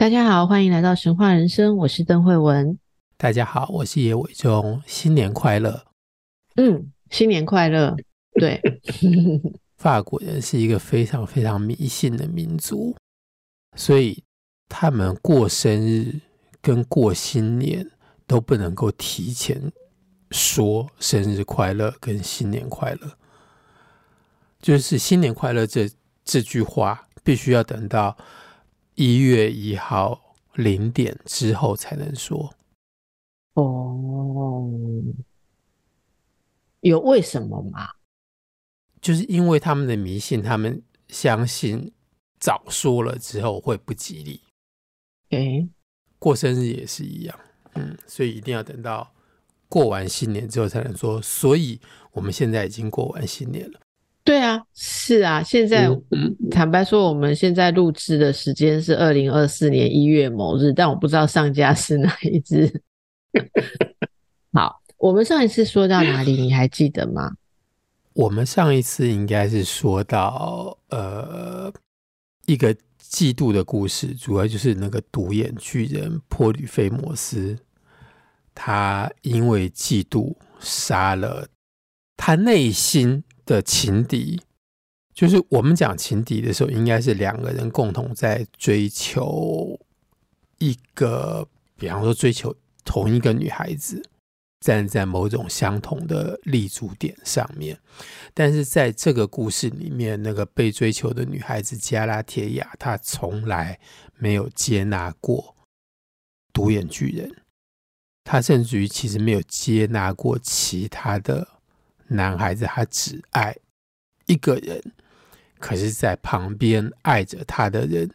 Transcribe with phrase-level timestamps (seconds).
[0.00, 2.78] 大家好，欢迎来到神话人生，我是邓慧文。
[3.18, 5.84] 大家好，我是叶伟忠，新年快乐。
[6.56, 7.94] 嗯，新年快乐。
[8.32, 8.58] 对，
[9.76, 12.96] 法国人是一个非常非常迷信的民族，
[13.76, 14.24] 所以
[14.70, 16.18] 他们过生日
[16.62, 17.86] 跟过新年
[18.26, 19.70] 都不能够提前
[20.30, 23.18] 说生日快乐跟新年快乐，
[24.62, 25.90] 就是新年快乐这
[26.24, 28.16] 这句话必须要等到。
[29.00, 32.54] 一月一号零点之后才能说
[33.54, 34.70] 哦，
[36.80, 37.88] 有为什么吗？
[39.00, 41.90] 就是因为他们的迷信，他们相信
[42.38, 44.42] 早说了之后会不吉利。
[45.30, 45.66] 诶，
[46.18, 47.40] 过生日也是一样，
[47.76, 49.14] 嗯，所以一定要等到
[49.70, 51.22] 过完新年之后才能说。
[51.22, 51.80] 所以
[52.12, 53.80] 我们现在已经过完新年了。
[54.22, 55.88] 对啊，是啊，现在
[56.50, 62.82] 坦白说，我们现在录制的时间是二零二四年一月某日，但我不知道上家是哪一支。
[64.52, 66.32] 好，我们上一次说到哪里？
[66.32, 67.32] 你还记得吗？
[68.12, 71.72] 我们上一次应该是说到呃
[72.46, 77.56] 一个嫉妒的故事，主要就是那个独眼巨人波吕菲摩斯，
[78.54, 81.48] 他因为嫉妒杀了
[82.18, 83.24] 他内心。
[83.50, 84.40] 的情敌，
[85.12, 89.76] 就是我们讲情敌的时候，应该是两个人共同在追求
[90.58, 92.54] 一个，比方说追求
[92.84, 94.00] 同一个女孩子，
[94.60, 97.76] 站在某种相同的立足点上面。
[98.32, 103.80] 但是在这个故事里面，那个被追求的女孩子加拉铁雅，她从来
[104.16, 105.56] 没有接纳过
[106.52, 107.34] 独眼巨人，
[108.22, 111.59] 她甚至于其实没有接纳过其他的。
[112.10, 113.56] 男孩子他只爱
[114.26, 114.82] 一个人，
[115.58, 118.12] 可是，在旁边爱着他的人，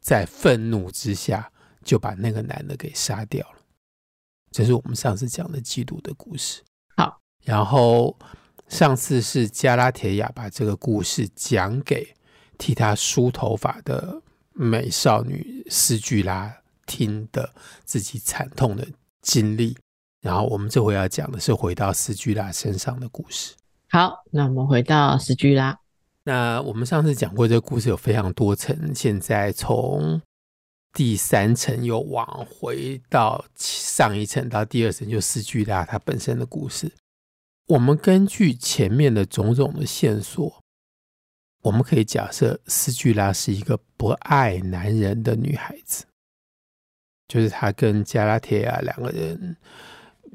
[0.00, 1.50] 在愤怒之下
[1.82, 3.58] 就把那个男的给杀掉了。
[4.50, 6.62] 这是我们上次讲的嫉妒的故事。
[6.96, 8.16] 好，然后
[8.68, 12.14] 上次是加拉铁雅把这个故事讲给
[12.56, 17.52] 替他梳头发的美少女斯巨拉听的
[17.84, 18.86] 自己惨痛的
[19.22, 19.76] 经历。
[20.20, 23.54] 然后我们这回要讲的是回到斯巨拉身上的故事。
[23.88, 25.78] 好，那我们回到斯巨拉。
[26.24, 30.20] 那我们上次讲过这个故事有非常多层，现在从
[30.92, 36.92] 第三层又往回到上一层到第二层，就斯巨拉它本身的故事。
[37.66, 40.60] 我们根据前面的种种的线索，
[41.62, 46.04] 我们可以假设斯巨拉是一个不爱男人的女孩子，
[47.28, 49.56] 就是她跟加拉铁亚两个人。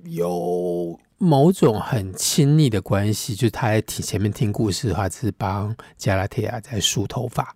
[0.06, 7.56] 有某种很亲密的关系，就是他在听前面听故事的话，只是帮加拉提亚在梳头发，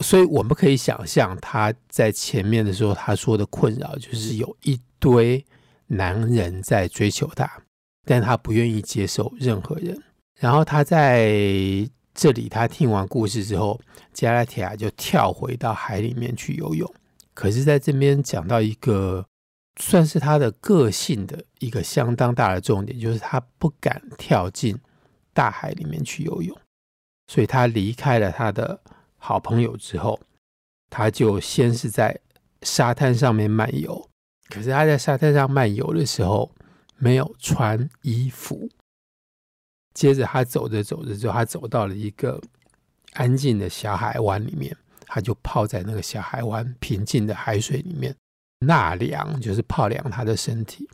[0.00, 5.44] 所以我们可以想象他在前面的时候，他说的困扰就是有一堆
[5.86, 7.48] 男人在追求他，
[8.04, 9.96] 但他不愿意接受任何人。
[10.40, 11.30] 然后他在
[12.14, 13.80] 这里，他听完故事之后，
[14.12, 16.92] 加拉提亚就跳回到海里面去游泳。
[17.34, 19.24] 可是在这边讲到一个。
[19.80, 24.78] 算是他的个性的一个相当大的重点，就是他不敢跳进
[25.32, 26.58] 大海里面去游泳，
[27.26, 28.80] 所以他离开了他的
[29.18, 30.18] 好朋友之后，
[30.88, 32.18] 他就先是在
[32.62, 34.08] 沙滩上面漫游。
[34.48, 36.50] 可是他在沙滩上漫游的时候
[36.96, 38.70] 没有穿衣服，
[39.92, 42.40] 接着他走着走着之后，他走到了一个
[43.12, 48.16] 安静的小海湾里面，他就泡在那个小海湾平静的海水里面。
[48.60, 50.88] 纳凉就是泡凉他的身体，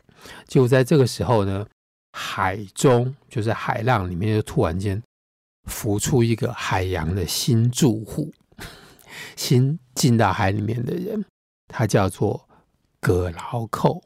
[0.47, 1.65] 就在这个时候呢，
[2.11, 5.01] 海中就是海浪里面，就突然间
[5.69, 8.33] 浮出一个海洋的新住户，
[9.35, 11.23] 新进到海里面的人，
[11.67, 12.47] 他叫做
[12.99, 14.03] 葛劳寇，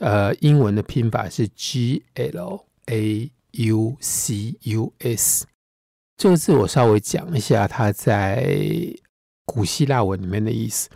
[0.00, 5.46] 呃，英文的拼法是 G L A U C U S，
[6.16, 8.92] 这个字我稍微讲一下，他在
[9.44, 10.88] 古希腊文里面的意思。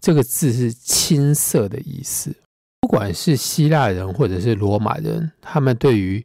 [0.00, 2.34] 这个字是青色的意思，
[2.80, 6.24] 不管是希腊人或者是罗马人，他们对于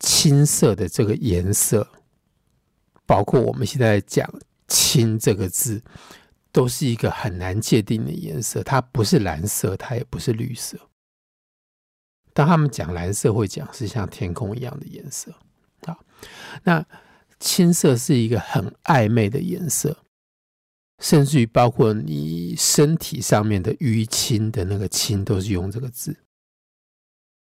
[0.00, 1.88] 青色的这个颜色，
[3.06, 4.28] 包括我们现在讲
[4.66, 5.80] “青”这个字，
[6.50, 8.62] 都是一个很难界定的颜色。
[8.62, 10.76] 它不是蓝色，它也不是绿色。
[12.34, 15.32] 当他们讲蓝色，会讲是像天空一样的颜色。
[15.86, 16.04] 好，
[16.64, 16.84] 那
[17.38, 19.96] 青色是一个很暧昧的颜色，
[20.98, 26.16] 甚至于包括你身体上面的淤青的那个“青”，都是用这个字。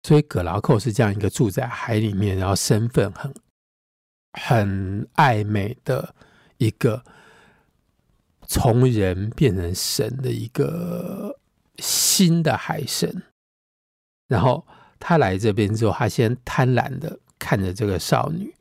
[0.05, 3.35] 所以葛劳寇是这样一个住在海里面，然后身份很
[4.33, 6.15] 很暧昧的
[6.59, 7.05] 一个
[8.47, 11.39] 从人变成神的一个
[11.79, 13.23] 新的海神。
[14.29, 14.67] 然后
[14.99, 18.55] 他来这边之后，他先贪婪的看着这个少女，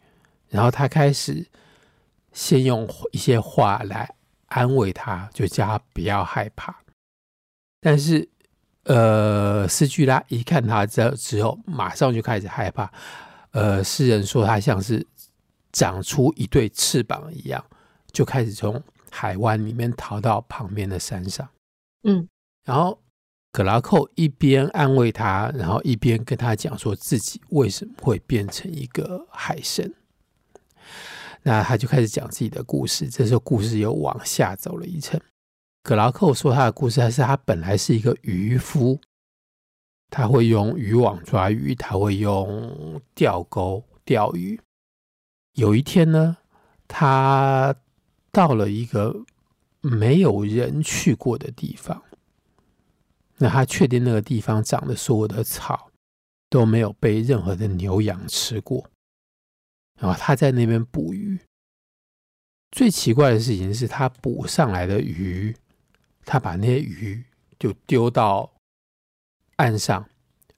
[0.50, 1.48] 然后他开始
[2.34, 4.16] 先用一些话来
[4.52, 6.74] 安慰他，就叫他不要害怕。
[7.82, 8.30] 但是。
[8.86, 12.92] 呃，斯巨拉一看他这之后，马上就开始害怕。
[13.52, 15.06] 呃，诗人说他像是
[15.72, 17.64] 长出一对翅膀一样，
[18.12, 18.82] 就开始从
[19.12, 21.48] 海湾里面逃到旁边的山上。
[22.06, 22.28] 嗯，
[22.66, 23.00] 然后
[23.52, 29.94] 葛拉寇一边安慰他，然后一边跟他讲说自己为什么会变成一个海神。
[31.44, 33.10] 那他就开始讲自己的故事。
[33.10, 35.20] 这时候故事又往下走了一层。
[35.84, 39.00] 葛劳寇说他的故事，还是他本来是一个渔夫，
[40.10, 44.60] 他会用渔网抓鱼，他会用钓钩钓鱼。
[45.54, 46.38] 有一天呢，
[46.88, 47.76] 他
[48.32, 49.26] 到了一个
[49.82, 52.04] 没有人去过的地方，
[53.38, 55.90] 那他确定那个地方长的所有的草
[56.52, 58.88] 都没有被任何的牛羊吃过，
[60.02, 61.40] 然后他在那边捕鱼。
[62.72, 65.56] 最奇怪的事情是他捕上来的鱼。
[66.24, 67.24] 他把那些鱼
[67.60, 68.54] 就丢到
[69.56, 70.08] 岸上，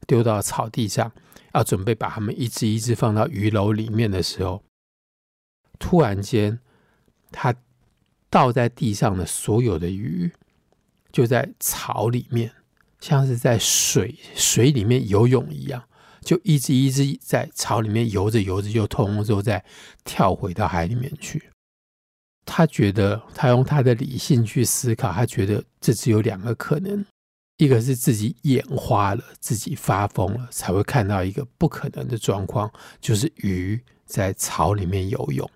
[0.06, 1.12] 丢到草地上，
[1.54, 4.62] 要准备把它们一只一只放到鱼篓里面的时候，
[5.80, 6.60] 突然间，
[7.32, 7.56] 他
[8.30, 10.32] 倒在地上的所有的鱼，
[11.14, 12.54] 就在草里面，
[13.00, 15.88] 像是在水水里面游泳一样，
[16.24, 19.64] 就一只一只在草里面游着游着，就通通之后再
[20.04, 21.52] 跳回到海里面去。
[22.46, 27.06] 他觉得，他用他的理性去思考，他觉得这只有两个可能：
[27.58, 35.48] 一个是自己眼花了，自己发疯了，才会看到一个不可能的状况，就是鱼在草里面游泳；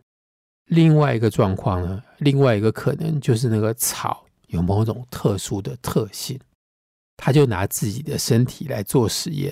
[0.67, 6.39] 另外一个状况呢，另外一个可能就是那个草有某种特殊的特性。
[7.19, 9.51] 他就拿自己的身体来做实验，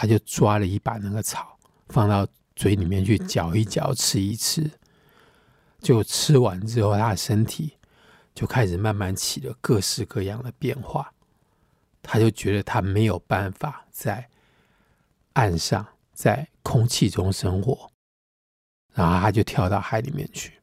[0.00, 1.58] 他就抓了一把那个草，
[1.88, 2.24] 放到
[2.54, 4.70] 嘴里面去嚼一嚼，吃一吃。
[5.80, 7.76] 就吃完之后，他的身体
[8.32, 11.12] 就开始慢慢起了各式各样的变化。
[12.00, 14.28] 他就觉得他没有办法在
[15.32, 17.90] 岸上、在空气中生活，
[18.94, 20.60] 然后他就跳到海里面去。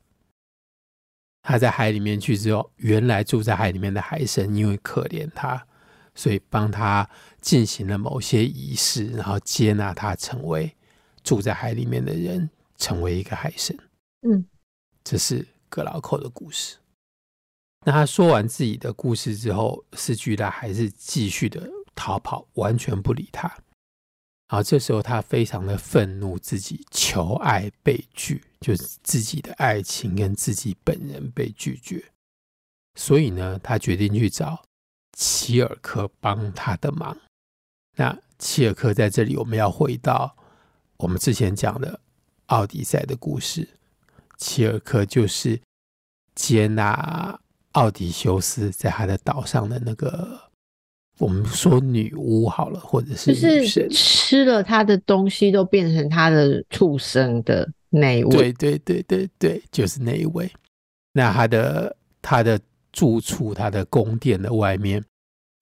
[1.41, 5.67] 他在海里面去之后，原来住在海里面的海参因为可怜他，
[6.15, 7.07] 所以帮他
[7.41, 10.75] 进行了某些仪式，然后接纳他成为
[11.23, 13.77] 住在海里面的人，成为一个海神。
[14.27, 14.45] 嗯。
[15.03, 16.77] 这是格劳寇的故事。
[17.85, 23.47] 那他说完自己的故事之后，斯巨大还是继续的逃跑，完全不理他。
[24.47, 32.03] 然后这时候他非常的愤怒，自己求爱被拒，就是自己的爱情跟自己本人被拒绝。
[32.95, 34.64] 所以呢，他决定去找
[35.15, 37.17] 齐尔克帮他的忙。
[37.97, 40.35] 那齐尔克在这里，我们要回到
[40.97, 41.99] 我们之前讲的
[42.47, 43.67] 奥迪赛的故事。
[44.37, 45.59] 齐尔克就是
[46.35, 47.39] 接纳
[47.71, 50.51] 奥迪修斯在他的岛上的那个，
[51.19, 58.51] 我们说女巫好了，或者是就是吃了他的东西都变成他的畜生的那一位。
[58.51, 60.51] 对对对对对，就是那一位。
[61.13, 62.59] 那他的他的
[62.95, 65.03] 住处，他的宫殿的外面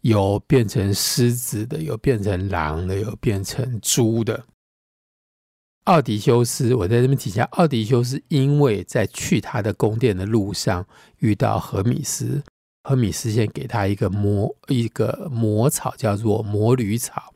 [0.02, 4.46] 有变成狮子的，有变成狼的，有变成猪的。
[5.86, 10.86] 奥迪修斯，我在这边提一下，奥迪修斯因为在去他的宫殿的路上
[11.18, 12.44] 遇到荷米斯，
[12.84, 17.34] 荷米斯先给他一个魔一个魔草，叫做魔女草。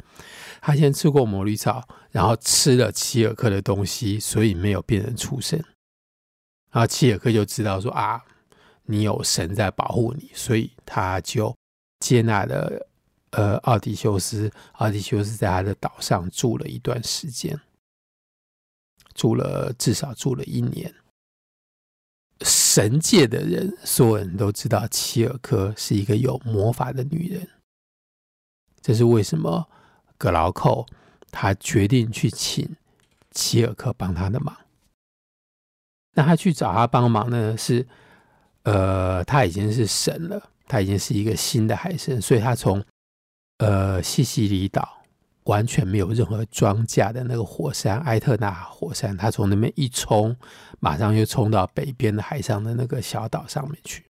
[0.62, 5.58] 他先吃过魔女草，然后吃了齐尔克的东西，所以没有变成畜生。
[6.72, 8.22] 然后齐尔克就知道说啊，
[8.88, 11.56] 你有神在保护你，所以他就
[12.00, 12.88] 接纳了
[13.32, 14.52] 呃奥迪修斯。
[14.74, 17.60] 奥迪修斯在他的岛上住了一段时间。
[19.14, 20.94] 住了至少住了一年，
[22.42, 27.50] 神界的人，所有人都知道齐尔克是一个有魔法的女人。
[28.80, 29.68] 这是为什么？
[30.20, 30.86] 葛劳寇
[31.32, 32.76] 他决定去请
[33.32, 34.56] 齐尔克帮他的忙。
[36.14, 37.58] 那他去找他帮忙呢？
[37.58, 37.88] 是
[38.68, 42.84] 呃，他已经是神了，他已经是一个新的海神，所以他从
[43.60, 45.02] 呃西西里岛
[45.46, 50.36] 完全没有任何庄稼的那个火山埃特纳火山，他从那边一冲，
[50.82, 54.04] 马上又冲到北边的海上的那个小岛上面去。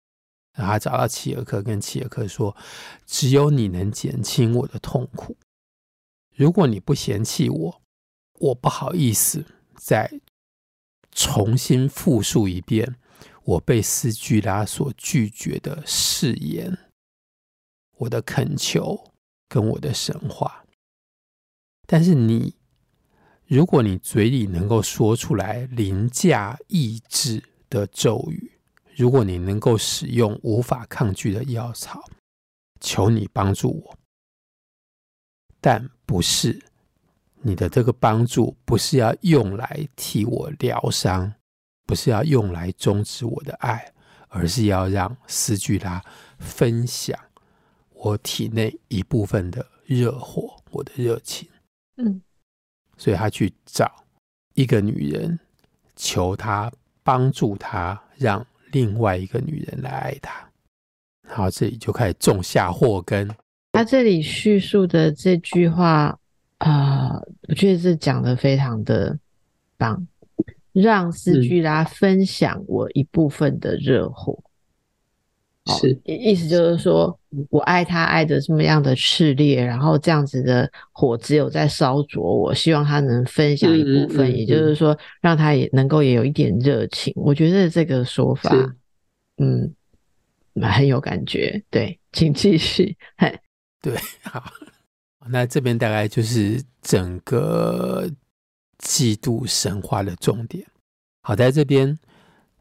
[0.57, 2.57] 然后他找到齐尔克，跟齐尔克说
[3.05, 5.37] ：“只有你能减轻我的痛苦。
[6.35, 7.83] 如果你不嫌弃我，
[8.39, 9.45] 我不好意思
[9.75, 10.11] 再
[11.13, 12.97] 重新复述一遍
[13.47, 16.77] 我被斯巨拉所拒绝的誓言、
[17.97, 19.13] 我的恳求
[19.49, 20.65] 跟我的神话。
[21.87, 22.55] 但是你，
[23.47, 28.53] 如果你嘴里能够说出来凌驾意志的咒语。”
[28.97, 32.03] 如果你能够使用无法抗拒的药草，
[32.81, 33.99] 求你帮助我。
[35.61, 36.65] 但不是
[37.43, 41.35] 你的这个帮助，不是要用来替我疗伤，
[41.87, 43.91] 不是要用来终止我的爱，
[44.29, 46.03] 而是要让斯巨拉
[46.39, 47.19] 分享
[47.95, 51.49] 我体内一部分的热火，我的热情。
[51.97, 52.21] 嗯，
[52.99, 53.91] 所以他去找
[54.55, 55.39] 一个女人，
[55.95, 56.71] 求她
[57.03, 58.47] 帮助他让。
[58.73, 60.51] 另外一个女人来爱他，
[61.29, 63.27] 好，这里就开始种下祸根。
[63.73, 66.19] 他这里叙述的这句话
[66.59, 69.17] 啊、呃，我觉得是讲的非常的
[69.79, 70.07] 棒，
[70.83, 74.39] 让斯巨拉分享我一部分的热火。
[75.69, 77.19] 是、哦，意思就是说
[77.51, 87.13] 我爱他爱的这么样的炽烈，然后这样子的火只有在烧灼我，希望他能分享一部分，嗯嗯嗯、也就是说让他也能够也有一点热情。
[87.17, 88.55] 我觉得这个说法，
[89.39, 89.75] 嗯，
[90.63, 91.61] 很有感觉。
[91.69, 92.97] 对，请继续。
[93.17, 93.37] 嘿，
[93.83, 93.93] 对，
[94.23, 94.45] 好，
[95.29, 98.09] 那这边大概就是整个
[98.79, 100.67] 基督神话的重点。
[101.23, 101.99] 好，在这边，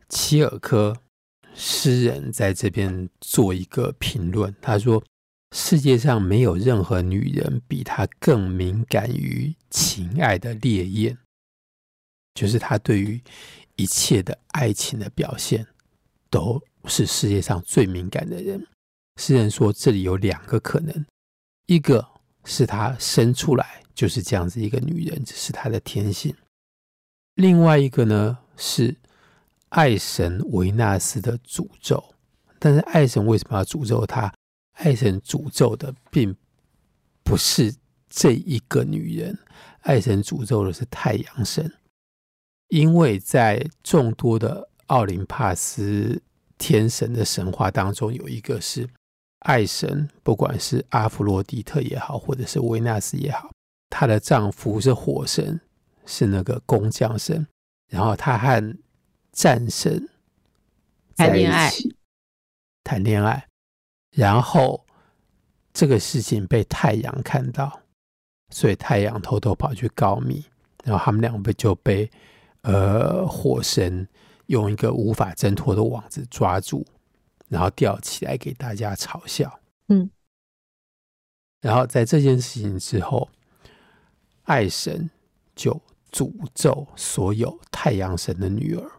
[0.10, 0.96] 齐尔科。
[1.58, 5.02] 诗人在这边做一个评论，他说
[5.56, 11.18] ：“世界上没有任何女人比她更敏感于情爱的烈焰，
[12.34, 13.24] 就是他对于
[13.78, 15.66] 一切的爱情的表现，
[16.30, 18.68] 都是世界上最敏感的人。”
[19.16, 21.06] 诗人说：“这里有两个可能，
[21.68, 22.06] 一个
[22.44, 26.32] 是他生出来就是这样子一个女人，这是她的天性；
[27.34, 28.96] 另外一个呢是。”
[29.70, 32.02] 爱神维纳斯的诅咒，
[32.60, 34.34] 但是爱神为什么要诅咒她？
[34.74, 36.34] 爱神诅咒的并
[37.26, 37.76] 不是
[38.08, 39.38] 这一个女人，
[39.82, 41.70] 爱神诅咒的是太阳神，
[42.70, 46.22] 因为在众多的奥林帕斯
[46.58, 48.88] 天神的神话当中，有一个是
[49.40, 53.52] 爱神，不管是阿弗洛狄特也好，或者是维纳斯也好，
[53.98, 55.58] 她的丈夫是火神，
[56.06, 57.48] 是那个工匠神，
[57.88, 58.78] 然后她和
[59.32, 60.10] 战神
[61.16, 61.72] 谈恋爱，
[62.84, 63.48] 谈恋爱，
[64.12, 64.86] 然后
[65.72, 67.84] 这个事情被太阳看到，
[68.50, 70.44] 所以太阳偷偷跑去告密，
[70.84, 72.12] 然后他们两个就被
[72.64, 74.06] 呃火神
[74.48, 76.86] 用一个无法挣脱的网子抓住，
[77.48, 79.58] 然后吊起来给大家嘲笑。
[79.88, 80.10] 嗯，
[81.62, 83.30] 然后在这件事情之后，
[84.46, 85.10] 爱神
[85.56, 85.80] 就
[86.12, 88.92] 诅咒所有太阳神的女儿。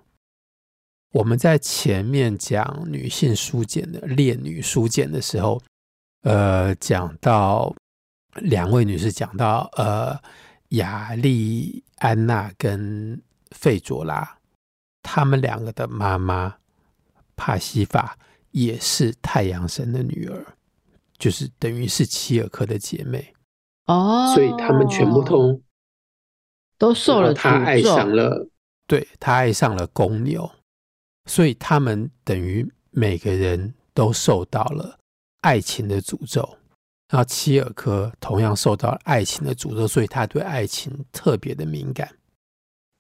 [1.13, 5.63] 我们在前面讲女性书简的烈女书简的时候，
[6.23, 7.75] 呃，讲到
[8.35, 10.21] 两位女士，讲到呃
[10.71, 13.23] 亚利安娜跟
[13.53, 14.39] 费卓拉，
[15.03, 16.59] 她们两个的妈妈
[17.35, 18.19] 帕西法
[18.51, 20.45] 也是太阳神的女儿，
[21.17, 23.33] 就是等于是齐尔克的姐妹
[23.87, 25.61] 哦，所以他们全部都
[26.79, 28.49] 都受了诅咒，她爱上了，
[28.87, 30.51] 对，他爱上了公牛。
[31.29, 34.97] 所以他们等于每个人都受到了
[35.41, 36.57] 爱情的诅咒，
[37.09, 42.09] 然后齐尔科同样受到了爱情的诅咒，所以他对爱情特别的敏感。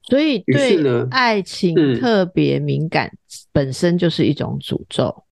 [0.02, 3.16] 所以对爱情特别敏感
[3.52, 5.25] 本身就是一种诅咒。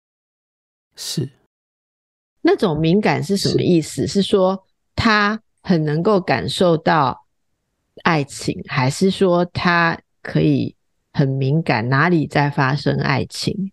[0.97, 1.29] 是。
[2.43, 4.07] 那种敏感是什么意思？
[4.07, 7.27] 是说他很能够感受到
[8.03, 10.75] 爱情，还是说他可以？
[11.17, 13.71] 很敏感，哪里在发生爱情？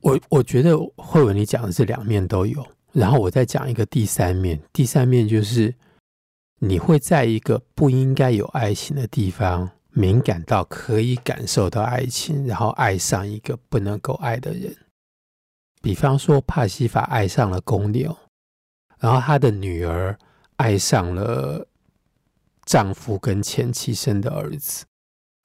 [0.00, 4.60] 我我觉得慧文你讲的这两面都有，然后我再讲一个第三面。
[4.72, 5.72] 第三面就是
[6.58, 14.76] 你会在一个不应该有爱情的地方，敏感到可以感受到爱情，然后爱上一个不能够爱的人。
[15.80, 18.18] 比方说，帕西法爱上了公牛，
[19.00, 20.18] 然后他的女儿
[20.56, 21.66] 爱上了
[22.64, 24.84] 丈夫跟前妻生的儿子。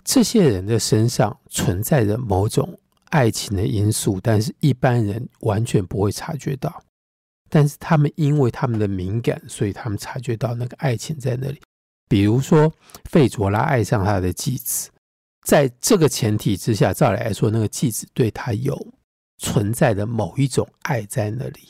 [0.04, 2.78] 这些人的身上存在着某种
[3.10, 6.84] 爱情的因素，但是一般人完全不会察觉到。
[7.50, 11.62] 但是他们因为他们的敏感，所以他们察觉到那个爱情在那里。
[12.10, 12.74] 比如说，
[13.06, 14.90] 费卓拉爱上他的继子，
[15.46, 18.94] 在这个前提之下，照理来说，那个继子对他有
[19.38, 21.70] 存在的某一种爱在那里，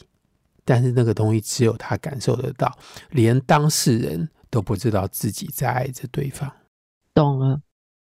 [0.66, 2.72] 但是那个东西只有他感受得到，
[3.12, 6.52] 连当事人都不知道自己在爱着对方。
[7.14, 7.62] 懂了。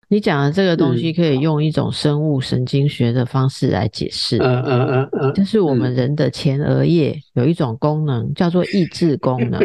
[0.07, 4.37] 你讲的这个东西可以用一种生物神经学的方式来解释。
[4.37, 9.59] 嗯嗯嗯嗯，就是我们人的前额叶有一种功能叫做抑制功能。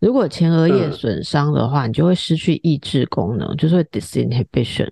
[0.00, 4.90] 如果前额叶损伤的话，你就会失去抑制功能，就是会 disinhibition。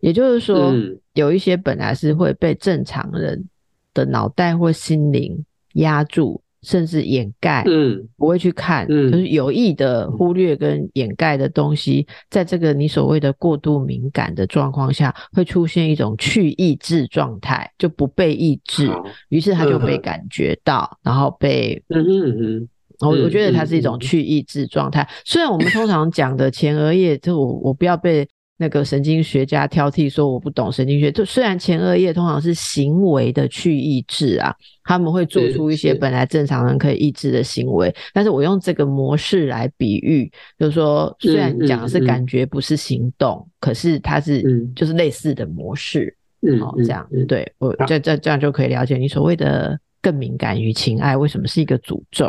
[0.00, 0.74] 也就是说，
[1.14, 3.48] 有一些本来是会被正常人
[3.94, 6.42] 的脑袋或心灵压住。
[6.62, 18.90] 甚至掩盖，嗯，不会去看，嗯，就是有意的忽略跟掩盖的东西，在这个你所谓的过度敏感的状况下，会出现一种去抑制状态，就不被抑制，
[19.28, 22.68] 于是他就被感觉到，然后被，嗯嗯嗯，
[23.00, 25.08] 我我觉得它是一种去抑制状态。
[25.24, 28.28] 虽然我们通常讲的前额叶，就我我不要被。
[28.60, 44.42] 那个神经学家挑剔说我不懂神经学，就虽然前额叶通常是行为的去抑制啊，他们会做出一些本来正常人可以抑制的行为，但是我用这个模式来比喻，就是说虽然讲的是感觉不是行动，可是它是
[44.74, 46.12] 就是类似的模式，
[46.42, 52.28] 嗯，哦，这样对我这这这样就可以了解你所谓的更敏感于情爱为什么是一个诅咒，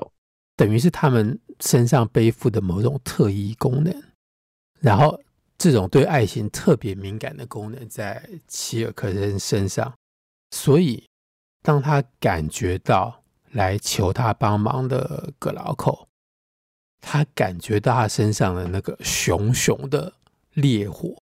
[0.55, 3.91] 等于是他们身上背负的某种特异功能，
[4.79, 5.19] 然后。
[5.59, 9.93] 这种对爱情特别敏感的功能在齐尔克人身上，
[10.51, 11.03] 所以
[11.61, 16.07] 当他感觉到来求他帮忙的葛劳寇，
[17.01, 20.13] 他感觉到他身上的那个熊熊的
[20.53, 21.21] 烈火。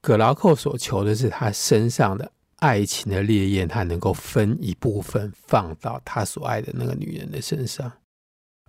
[0.00, 7.92] 葛劳寇所求的是他身上的爱情的烈焰，他能够分一部分放到他所爱的那个女人的身上，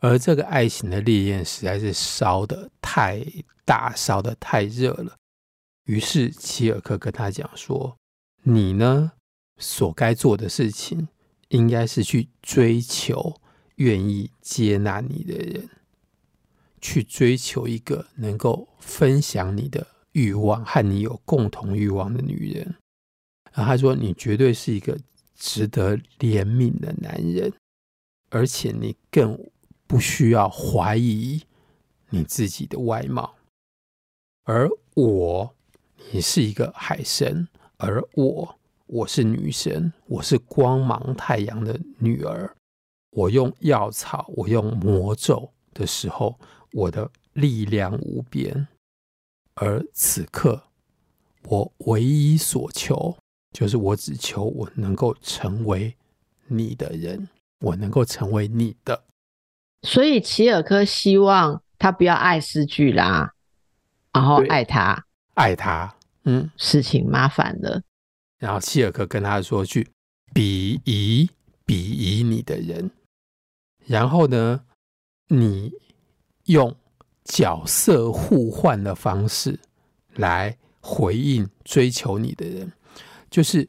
[0.01, 3.23] 而这个爱情的烈焰实在是烧得太。
[3.67, 5.17] 大烧得太热了，
[5.83, 7.97] 于是齐尔克跟他讲说
[8.43, 9.11] ：“你呢，
[9.57, 11.09] 所该做的事情，
[11.49, 13.41] 应该是去追求
[13.75, 15.67] 愿意接纳你的人，
[16.79, 22.73] 去追求一个能够分享你的欲望和你有共同欲望的女人。”
[23.51, 24.97] 然后他说：“你绝对是一个
[25.35, 27.51] 值得怜悯的男人，
[28.29, 29.37] 而且你更
[29.87, 31.41] 不需要怀疑
[32.09, 33.35] 你自己的外貌。”
[34.43, 35.55] 而我，
[36.11, 37.47] 你是一个海神，
[37.77, 42.55] 而我，我是女神，我是光芒太阳的女儿。
[43.11, 46.39] 我用药草，我用魔咒的时候，
[46.71, 48.67] 我的力量无边。
[49.55, 50.63] 而此刻，
[51.43, 53.17] 我唯一所求，
[53.51, 55.95] 就是我只求我能够成为
[56.45, 57.27] 你的人，
[57.59, 59.03] 我能够成为你的。
[59.87, 63.33] 所以，齐尔科希望他不要爱斯巨拉。
[64.11, 67.81] 然后爱他，爱他，嗯，事情麻烦了。
[68.37, 69.87] 然后齐尔克跟他说：“去
[70.33, 71.29] 鄙夷
[71.65, 72.91] 鄙夷你的人。”
[73.85, 74.59] 然后呢，
[75.27, 75.71] 你
[76.45, 76.75] 用
[77.23, 79.57] 角色互换的方式
[80.15, 82.69] 来回应追求你的人。
[83.29, 83.65] 就是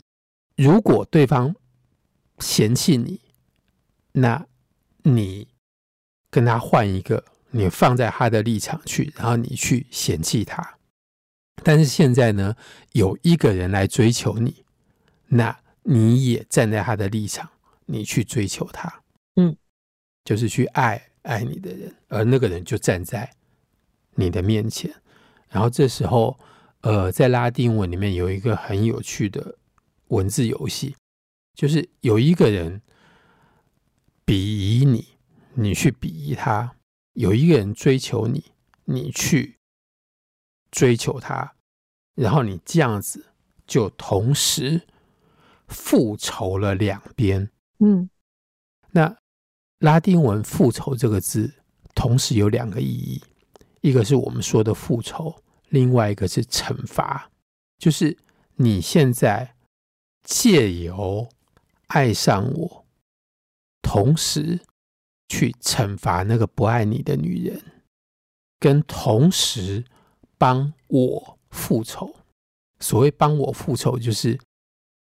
[0.56, 1.54] 如果对方
[2.38, 3.20] 嫌弃你，
[4.12, 4.46] 那
[5.02, 5.46] 你
[6.30, 7.24] 跟他换一个。
[7.50, 10.76] 你放在他的立场去，然后你去嫌弃他。
[11.64, 12.54] 但是现在呢，
[12.92, 14.66] 有一个人来追求你，
[15.28, 17.48] 那你也站在他的立场，
[17.86, 19.02] 你去追求他，
[19.36, 19.56] 嗯，
[20.24, 23.30] 就是去爱爱你的人，而那个人就站在
[24.16, 24.94] 你的面前。
[25.48, 26.38] 然后这时候，
[26.82, 29.56] 呃，在拉丁文里面有一个很有趣的
[30.08, 30.94] 文字游戏，
[31.54, 32.82] 就是有一个人
[34.26, 35.17] 鄙夷你，
[35.60, 36.76] 你去鄙夷他。
[37.14, 38.52] 有一个人追求你，
[38.84, 39.58] 你去
[40.70, 41.56] 追求他，
[42.14, 43.26] 然后你这样子
[43.66, 44.86] 就同时
[45.66, 47.50] 复仇了两边。
[47.80, 48.08] 嗯，
[48.92, 49.16] 那
[49.80, 51.52] 拉丁文“复仇”这个字
[51.92, 53.20] 同时有两个意义，
[53.80, 57.28] 一个是我们说的复仇，另外一个是惩罚。
[57.78, 58.16] 就是
[58.54, 59.56] 你现在
[60.22, 61.28] 借由
[61.88, 62.86] 爱上我，
[63.82, 64.60] 同时。
[65.28, 67.62] 去惩罚那个不爱你的女人，
[68.58, 69.84] 跟同时
[70.36, 72.14] 帮我复仇。
[72.80, 74.38] 所谓帮我复仇，就是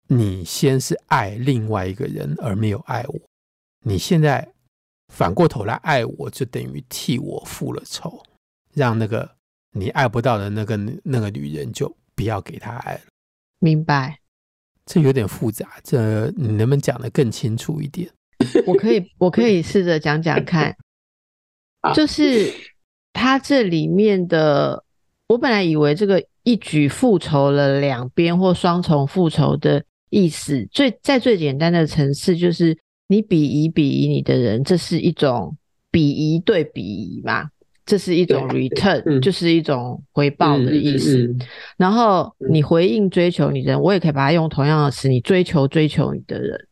[0.06, 3.20] 你先是爱另外一个人，而没有爱我。
[3.84, 4.52] 你现在
[5.12, 8.24] 反过头来爱我，就等于替我复了仇，
[8.72, 9.36] 让那个
[9.72, 13.00] 你爱不到的那个那个女人就不要给她爱了。
[13.58, 14.20] 明白。
[14.86, 18.10] 这有点复杂，这你能不能讲得更清楚一点？
[18.66, 20.76] 我可以，我可以试着讲讲看。
[21.94, 22.52] 就是
[23.12, 24.84] 他这里面的，
[25.28, 35.56] 我本来以为这个一举复仇了两边或双重复仇的意思，最在最简单的层次就是你鄙夷鄙夷你的人，这是一种
[35.92, 37.50] 鄙夷对鄙夷嘛。
[37.86, 41.22] 这是一种 return，、嗯、就是一种回报的意思。
[41.22, 41.46] 嗯嗯嗯、
[41.78, 46.68] 然后你回应追求你的人，我也可以把它用同样的词，你追求追求你的人，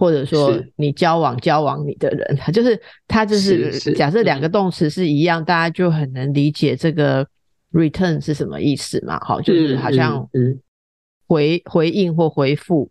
[0.00, 7.26] 或者说你交往交往你的人，就是他就是假设两个动词是一样，大家就很能理解这个
[7.70, 9.20] return 是什么意思嘛？
[9.22, 10.26] 好，就是好像
[11.26, 12.90] 回回应或回复。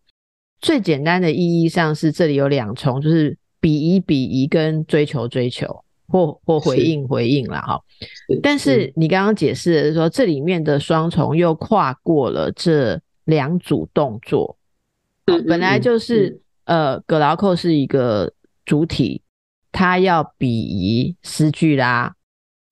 [0.61, 5.83] 最简单的意义上是这里有两重，就是比一比一跟追求追求。
[6.11, 7.79] 或或回应回应了哈，
[8.41, 14.57] 但是你刚刚解释的是说，这里面的双重又跨过了这两组动作，
[15.25, 18.31] 本来就是呃，葛劳寇是一个
[18.63, 19.23] 主体，
[19.71, 22.13] 他要鄙夷斯巨拉，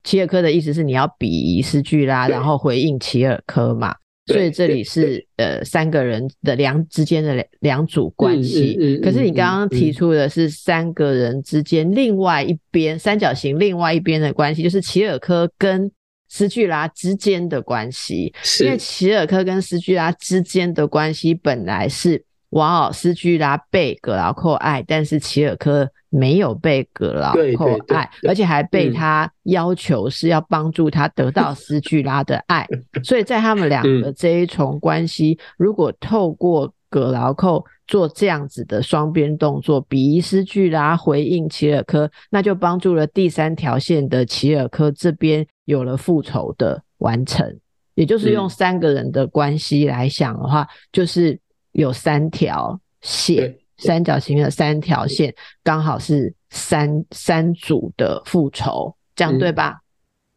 [0.04, 3.96] 齐尔科的意思是你要鄙夷斯巨拉，然后回应齐尔科嘛。
[4.26, 15.90] 所以这里是呃三个人的两之间的两两组关系，嗯嗯嗯、可是你刚刚提出的是三个人之间另外一边、嗯、三角形另外一边的关系，就是齐尔科跟
[16.28, 18.32] 斯巨拉之间的关系。
[18.60, 25.90] 因为齐尔科跟斯巨拉之间的关系本来是哇哦，斯巨拉被葛劳寇爱，但是齐尔科。
[26.10, 47.54] 没有被葛劳寇爱，而且还被他要求是要帮助他得到斯巨拉的爱，嗯、 所以在他们两个这一重关系，嗯、如果透过葛劳寇做这样子的双边动作，鄙夷斯巨拉回应齐尔科，那就帮助了第三条线的齐尔科这边有了复仇的完成，
[47.96, 51.38] 也就是用三个人的关系来想的话，嗯、就是
[51.72, 53.58] 有三条线。
[53.80, 59.70] 三角形的三条线刚好是三三组的复仇，这样对吧？
[59.70, 59.82] 嗯、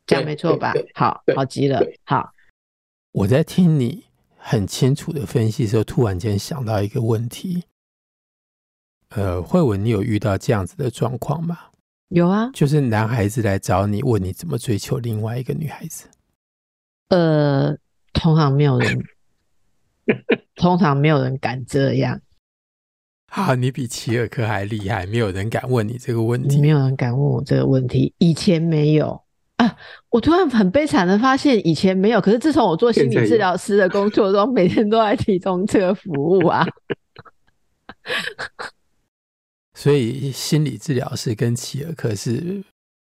[0.06, 0.72] 这样没错吧？
[0.94, 1.84] 好好极了。
[2.04, 2.32] 好，
[3.14, 4.04] 我在听你
[4.38, 7.64] 很清楚的分析的时候，突然间想到一个问题。
[9.10, 11.58] 呃，慧文，你有遇到这样子的状况吗？
[12.10, 16.08] 有啊，就是男孩子来找你，问你怎么追求另外一个女孩子。
[17.10, 17.76] 呃，
[18.14, 19.04] 同行没有人，
[20.56, 22.20] 通常没有人敢这样。
[23.28, 26.60] 好，你比齐尔科还厉害，没有人敢问你这个问题。
[26.60, 29.22] 没有人敢问我这个问题，以前没有
[29.56, 29.78] 啊。
[30.10, 32.20] 我突然很悲惨的发现，以前没有。
[32.20, 36.68] 可是自从我做心理治疗师的工作中，每天都在提供这个服务啊。
[39.74, 42.62] 所以心理治疗师跟企尔科是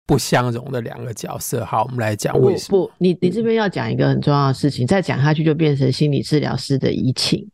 [0.07, 1.65] 不相容的两个角色。
[1.65, 2.87] 好，我们来讲为什么。
[2.87, 7.49] 不，你你这边要讲一个很重要的事情，再讲下去就变成心理治疗师的移情。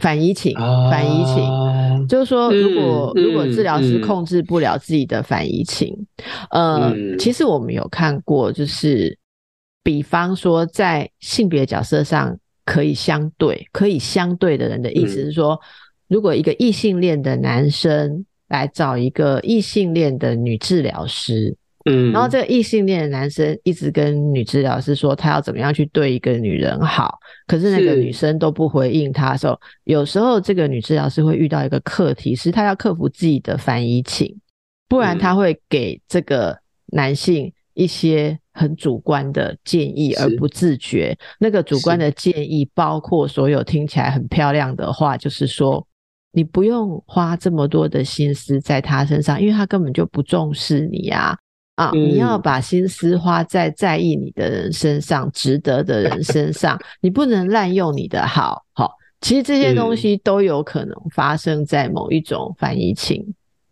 [0.00, 0.54] 反移情，
[0.88, 5.92] 反移情，啊、就是说，如果、嗯、如果治疗师控制不了自己的反移情，
[6.50, 9.18] 嗯、呃，嗯、其实我们有看过，就是
[9.82, 15.60] 比方说在性别角色上可以相对，可以相对的人的意思是说，嗯、
[16.06, 21.56] 如果一个异性恋的男生来找一个异性恋的女治疗师。
[21.84, 34.36] 嗯，然后这个异性恋的男生一直跟女治疗师说他要怎么样去对一个女人好，可是那个女生都不回应他的时候，有时候这个女治疗师会遇到一个课题，是她要克服自己的反移情，
[34.88, 41.16] 不然她会给这个男性一些很主观的建议而不自觉。
[41.38, 45.86] 那个主观的建议包括所有听起来很漂亮的话，就是说
[46.32, 51.38] 你不用花这么多的心思在他身上，因为他根本就不重视你啊。
[51.78, 51.92] 啊！
[51.94, 58.64] 你要把心思花在在意你的人身上，值得的人身上，你不能滥用你的好。
[58.72, 63.24] 好，其实这些东西都有可能发生在某一种反移情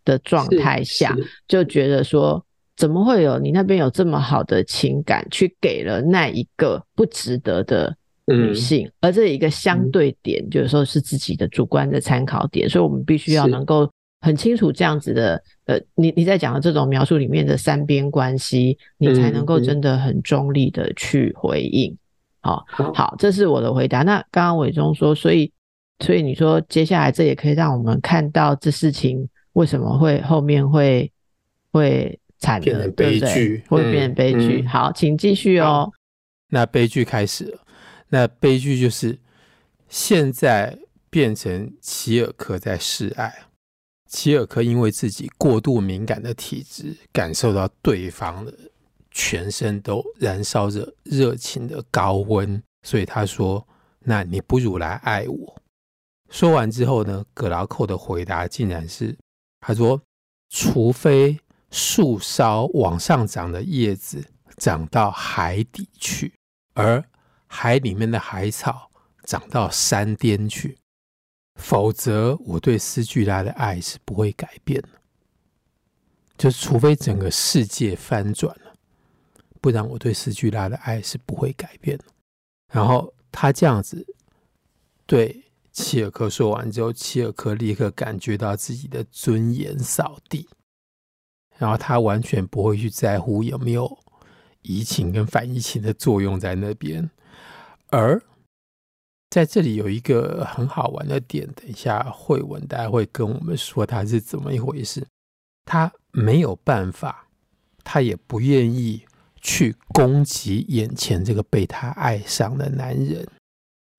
[0.05, 1.13] 的状态下，
[1.49, 2.41] 就觉得说，
[2.77, 7.93] 怎么会有你那边有这么好的情感，去给了那一个不值得的
[8.25, 13.85] 女性，而这一个相对点，就是说是自己的主观的参考点，所以我们必须要能够。
[14.21, 21.95] 很清楚这样子的，呃，你你在讲的这种描述里面的三边关系，你才能够真的很中立的去回应。
[22.41, 24.01] 好，好，这是我的回答。
[24.01, 25.51] 那刚刚伟忠说，所以，
[25.99, 31.11] 所以你说接下来这也可以让我们看到这事情为什么会后面会
[31.71, 34.65] 会惨的悲剧，会变成悲剧。
[34.65, 35.91] 好，请继续哦。
[36.49, 37.59] 那悲剧开始了，
[38.09, 39.17] 那悲剧就是
[39.89, 40.77] 现在
[41.09, 43.33] 变成齐尔克在示爱。
[44.07, 48.53] 齐尔科因为自己过度敏感的体质，感受到对方的
[49.11, 53.67] 全身都燃烧着热情的高温，所以他说
[53.99, 55.61] ：“那你不如来爱我。”
[56.29, 59.17] 说完之后呢，葛劳寇的回答竟然是：
[59.61, 60.01] 他说，
[60.49, 61.39] 除非
[61.71, 64.23] 树梢往上长的叶子
[64.57, 66.33] 长到海底去，
[66.73, 67.03] 而
[67.47, 68.91] 海里面的海草
[69.23, 70.77] 长到山巅去，
[71.57, 74.89] 否则我对斯巨拉的爱是不会改变的。
[76.37, 78.73] 就除非整个世界翻转了，
[79.59, 82.05] 不然我对斯巨拉的爱是不会改变的。
[82.71, 84.05] 然后他这样子
[85.05, 85.43] 对。
[85.79, 90.49] 契尔科说完之后，契尔科立刻感觉到自己的尊严扫地，
[91.55, 93.99] 然后他完全不会去在乎有没有
[94.63, 97.07] 移情跟反移情的作用在那边。
[97.91, 98.19] 而
[99.29, 105.05] 在这里有一个很好玩的点，等一下慧文大家会跟我们说他是怎么一回事。
[105.65, 107.27] 他没有办法，
[107.83, 109.05] 他也不愿意
[109.41, 113.27] 去攻击眼前这个被他爱上的男人。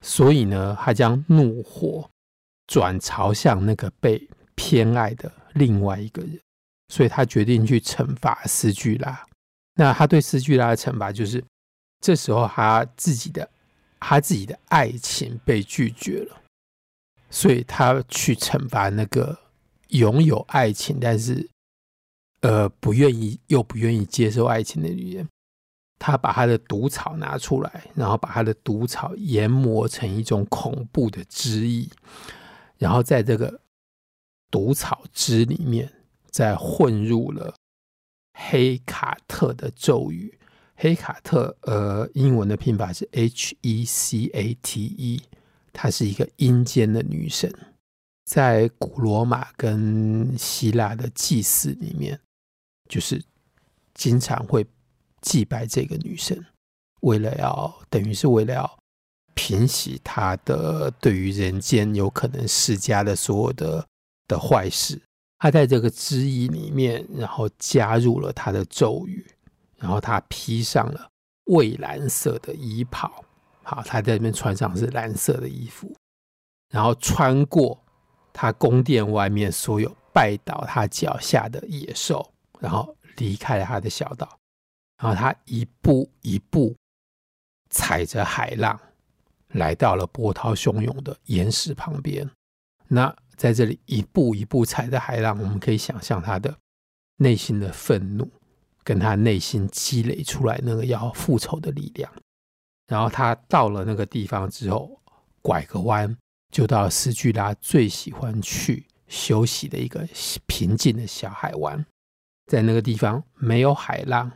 [0.05, 2.09] 所以呢，他将怒火
[2.67, 6.41] 转朝向那个被偏爱的另外一个人，
[6.89, 9.27] 所以他决定去惩罚斯巨拉。
[9.75, 11.45] 那他对斯巨拉的惩罚就是，
[12.01, 13.49] 这时候他自己的
[14.01, 16.43] 他自己的爱情被拒绝了，
[17.31, 19.39] 所以他去惩罚那个
[19.89, 21.49] 拥有爱情但是
[22.41, 25.29] 呃不愿意又不愿意接受爱情的女人。
[26.01, 31.91] 他把他的毒草拿出来，然后把他的毒草研磨成一种恐怖的汁液，
[32.77, 33.61] 然后在这个
[34.49, 35.93] 毒草汁里面
[36.31, 37.53] 再混入了
[38.33, 40.38] 黑卡特的咒语。
[40.81, 45.21] 黑卡特，呃，英文的拼法是 H E C A T E，
[45.73, 47.53] 她是一个阴间的女神，
[48.25, 52.19] 在古罗马跟希腊的祭祀里面，
[52.89, 53.23] 就是
[53.95, 54.67] 经常会。
[55.21, 56.47] 祭拜这个女神，
[57.01, 58.79] 为了要等于是为了要
[59.35, 63.85] 平息她的对于人间有可能施加的所有的
[64.29, 65.03] 的坏事，
[65.41, 69.27] 她在这个汁液里面，然后加入了她的咒语，
[69.79, 71.09] 然后他披上了
[71.45, 73.25] 蔚蓝色的衣袍，
[73.63, 75.95] 好，他在这边穿上是蓝色的衣服，
[76.71, 77.81] 然后穿过
[78.33, 84.39] 他宫殿外面所有拜倒他脚下的野兽，然后离开了他的小岛。
[85.01, 86.75] 然后他一步一步
[87.71, 88.77] 踩着海浪，
[89.53, 92.29] 来到了波涛汹涌的岩石旁边。
[92.89, 96.59] 那在这里一步一步踩着海浪，我们可以想象他的
[97.19, 98.29] 内心的愤怒，
[98.89, 102.11] 跟他内心积累出来那个要复仇的力量。
[102.87, 104.99] 然后他到了那个地方之后，
[105.43, 106.17] 拐个弯
[106.51, 110.09] 就到了斯巨拉最喜欢去休息的一个
[110.47, 111.85] 平静的小海湾。
[112.47, 114.33] 在那个地方没有海浪。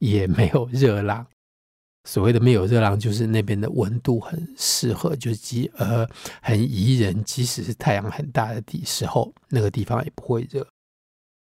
[0.00, 1.26] 也没有热浪，
[2.04, 6.08] 所谓的没有热浪，就是那边的温度很适合，就是即呃
[6.40, 10.64] 很宜人，即使是太阳很大的地时候，那个地方也不会热。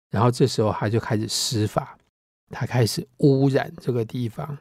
[0.09, 1.95] 然后这时候他就开始施法，
[2.49, 4.57] 他开始污染这个地方，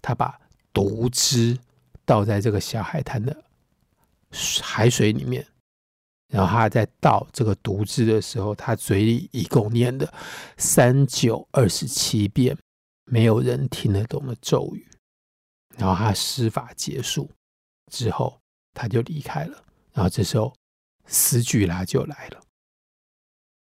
[0.00, 0.40] 他把
[0.72, 1.58] 毒汁
[2.04, 3.44] 倒在这个小海滩的
[4.62, 5.46] 海水里面，
[6.28, 10.12] 然后他在倒这个毒汁的时候，他嘴里一共念了
[10.56, 12.56] 三九二十七遍。
[13.04, 14.88] 没有人听得懂的咒语，
[15.76, 17.28] 然后他施法结束
[17.90, 18.40] 之后，
[18.72, 19.64] 他就离开了。
[19.92, 20.54] 然后这时候，
[21.06, 22.40] 斯巨拉就来了。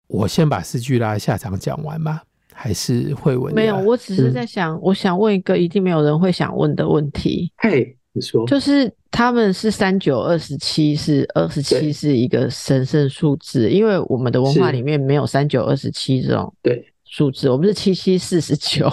[0.08, 2.24] 我先把斯巨拉下场讲完吗？
[2.58, 3.54] 还是会问？
[3.54, 7.52] 没有，我只是在想，嗯、我想问一个一定没有人会想问的问题。
[7.58, 16.52] 嘿，你说，就是他们是三九二十七，是二十七是一个神圣数字，因为我们的文化里面没有三九二十七这种。
[16.63, 16.91] 对。
[17.10, 18.91] 数字，我们是七七四十九，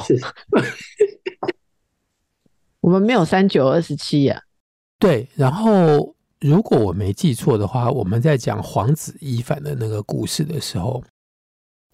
[2.80, 4.40] 我们没有三九二十七呀。
[5.00, 11.02] 对，然后如果我没记错的话，我们在讲皇子伊凡的那个故事的时候，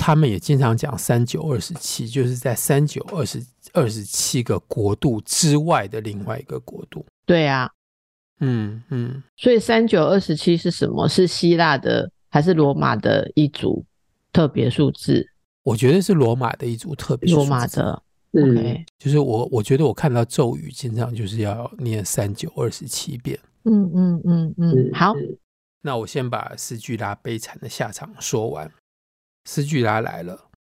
[0.02, 7.04] 他们也经常讲三九二十七，就是在三九二十二十七个国度之外的另外一个国度。
[7.26, 7.70] 对啊，
[8.38, 11.06] 嗯嗯，所以三九二十七是什么？
[11.06, 13.84] 是希腊的还是罗马的一组
[14.32, 15.22] 特别数字？
[15.64, 25.12] 我觉得是罗马的一组特别数字罗马的，OK，就是我我觉得我看到咒语经常就是要念三九二十七遍，嗯嗯嗯嗯，好，
[25.82, 28.72] 那我先把斯巨拉悲惨的下场说完。
[29.44, 30.50] 斯巨拉来了，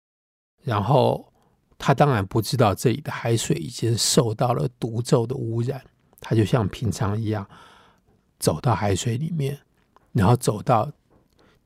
[0.62, 1.32] 然后
[1.78, 5.82] 他当然不知道这里的海水已经受到了毒咒的污染，
[6.20, 7.48] 他就像平常一样
[8.38, 9.58] 走到海水里面，
[10.12, 10.90] 然后走到。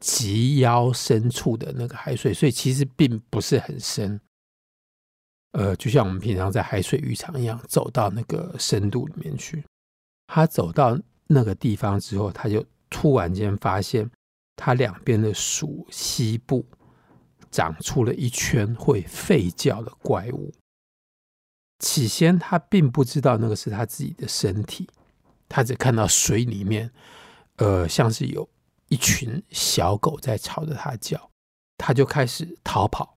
[0.01, 4.21] 及腰深处的那个海水，所以其实并不是很深。
[5.53, 9.65] 呃，就像我们平常在海水浴场一样，走到那个深度里面去。
[10.27, 14.11] 他走到那个地方之后，他就突然间发现
[14.57, 16.67] 他两边的鼠蹊部
[17.55, 20.53] 长出了一圈会吠叫的怪物。
[21.79, 24.89] 起先他并不知道那个是他自己的身体，
[25.49, 26.91] 他只看到水里面，
[27.57, 28.49] 呃，像是有
[28.89, 31.31] 一群小狗在朝着他叫，
[31.79, 33.17] 他就开始逃跑。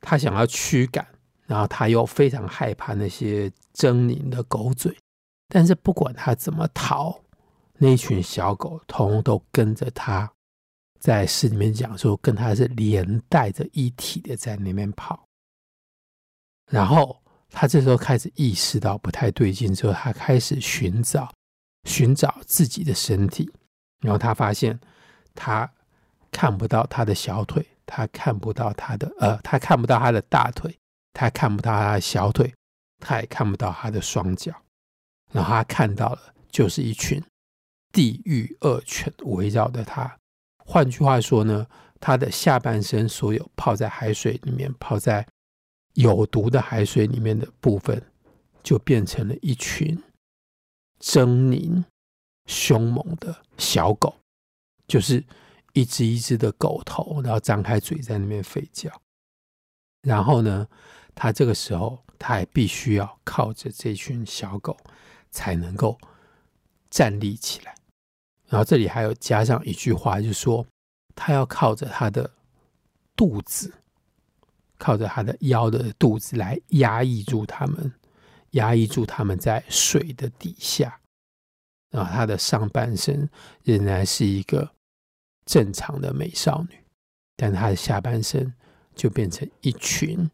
[0.00, 1.04] 他想要驱赶，
[1.46, 4.96] 然后他又非常害怕那些狰狞的狗嘴，
[5.48, 7.22] 但是不管他怎么逃，
[7.78, 10.30] 那群小狗通通都跟着他，
[10.98, 15.26] 在诗里面讲说，跟他是连带着一体的在那边跑。
[16.70, 21.32] 然后他这时候开始意识到不太对劲，之后他开始寻找
[21.84, 23.50] 寻找自己的身体，
[24.00, 24.78] 然后他发现
[25.34, 25.70] 他
[26.30, 27.66] 看不到他的小腿。
[27.88, 30.76] 他看不到他的呃，他看不到他的大腿，
[31.12, 32.52] 他看不到他的小腿，
[32.98, 34.52] 他也看不到他的双脚。
[35.30, 37.22] 然后他看到了，就是一群
[37.92, 40.18] 地狱恶犬围绕着他。
[40.66, 41.66] 换句话说呢，
[42.00, 45.26] 他的下半身所有泡在海水里面、泡在
[45.94, 48.02] 有毒的海水里面的部分，
[48.62, 49.96] 就变成了一群
[51.00, 51.84] 狰狞、
[52.46, 54.14] 凶猛的小狗，
[54.88, 55.24] 就是。
[55.76, 58.90] 一只一只的狗头，然后张开嘴在那边吠叫。
[60.00, 60.66] 然后呢，
[61.14, 64.74] 他这个时候他还必须要靠着这群小狗
[65.30, 65.98] 才能够
[66.88, 67.75] 站立起来。
[68.48, 70.66] 然后这里还有加上一句话，就是说
[71.14, 72.30] 他要靠着他的
[73.14, 73.72] 肚子，
[74.78, 77.92] 靠着他的腰的肚子来压抑住他们，
[78.52, 81.00] 压抑住他们在水的底下。
[81.90, 83.28] 然后他的上半身
[83.64, 84.72] 仍然是一个。
[85.48, 86.76] 正常的美少女，
[87.36, 88.52] 但他的下半身
[88.96, 90.28] 就变成一群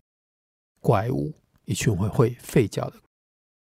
[0.81, 1.35] 怪物，
[1.67, 2.97] 一群会会吠叫的。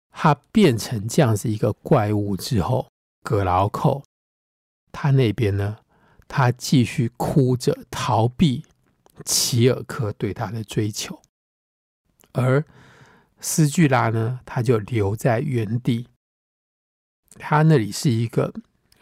[0.09, 2.87] 他变成这样子一个怪物之后，
[3.25, 4.01] 葛劳寇
[4.93, 5.79] 他那边呢，
[6.29, 8.63] 他继续哭着逃避
[9.25, 11.21] 齐尔克对他的追求，
[12.31, 12.63] 而
[13.41, 16.07] 斯巨拉呢，他就留在原地。
[17.31, 18.53] 他那里是一个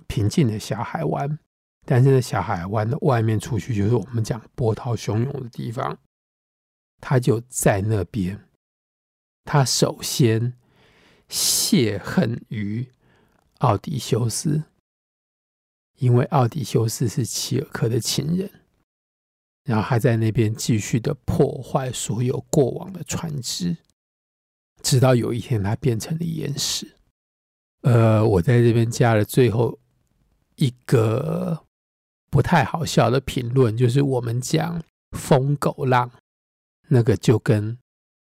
[0.08, 1.38] 平静的小海湾。
[1.84, 5.98] 但是，在小海湾的外面出去，就是我们讲波涛汹涌的地方。
[7.00, 8.48] 他就在那边，
[9.44, 10.54] 他首先
[11.28, 12.88] 泄恨于
[13.58, 14.64] 奥迪修斯，
[16.02, 18.50] 因为奥迪修斯是齐尔克的情人，
[19.64, 23.78] 然后还在那边继续的破坏所有过往的船只，
[24.82, 26.96] 直到有一天他变成了岩石。
[27.84, 29.80] 呃，我在这边加了最后
[30.56, 31.66] 一个。
[32.34, 34.82] 不太好笑的评论就是我们讲
[35.18, 36.10] 疯狗浪，
[36.88, 37.78] 那个就跟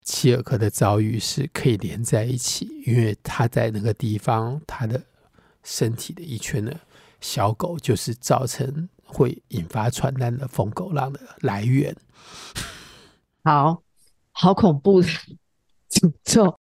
[0.04, 5.02] 齐尔克的遭遇是可以连在一起，因为他在那个地方，他的
[5.64, 6.78] 身体的一圈的
[7.26, 11.92] 小狗就是造成会引发传染的疯狗浪的来源。
[13.42, 13.82] 好
[14.30, 15.08] 好恐怖的
[15.90, 16.56] 诅咒，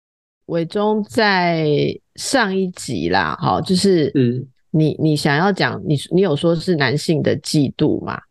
[0.45, 1.65] 伟忠在
[2.13, 4.47] 上一集啦，好，就是嗯。
[4.73, 8.21] 你你想要讲你你有说是男性的嫉妒吗？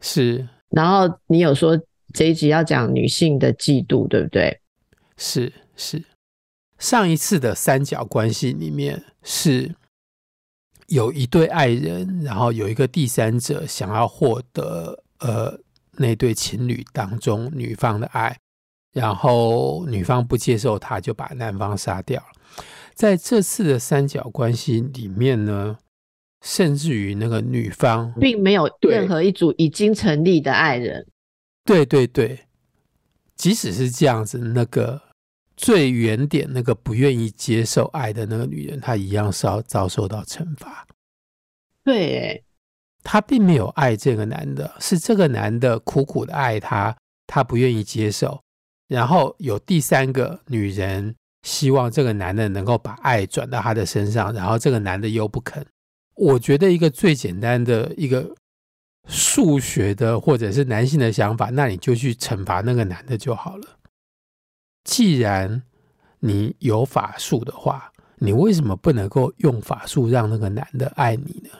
[0.00, 1.80] 是，然后你有说
[2.12, 4.60] 这一集要讲女性的嫉妒，对不对？
[5.16, 6.02] 是是，
[6.80, 9.72] 上一次的三角关系里面是
[10.92, 15.58] 有一对爱人，然后有一个第三者想要获得呃
[15.92, 18.38] 那对情侣当中女方的爱，
[18.92, 22.28] 然后女方不接受，他就把男方杀掉了。
[22.94, 25.78] 在这次的三角关系里面呢，
[26.44, 31.06] 甚至于那个女方并没有任何一组已经成立的爱人。
[31.64, 32.40] 对对对，
[33.34, 35.00] 即使是这样子，那个
[35.56, 40.86] 最原点那个不愿意接受爱的那个女人，她一样是要遭受到惩罚。
[41.84, 42.44] 对，
[43.02, 48.42] 她并没有爱这个男的，是这个男的苦苦的爱她，她不愿意接受，
[48.88, 51.14] 然后有第三个女人。
[51.44, 55.66] 希望这个男的能够把爱转到她的身上，然后这个男的又不肯。
[56.14, 58.32] 我觉得一个最简单的一个
[59.08, 63.66] 数学的或者是男性的想法，那你就去惩罚那个男的就好了。
[64.84, 65.62] 既然
[66.20, 71.50] 你有法术的话，你为什么不能够用法术让那个男的爱你呢？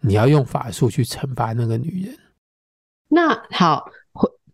[0.00, 2.18] 你要用法术去惩罚那个女人。
[3.08, 3.90] 那好，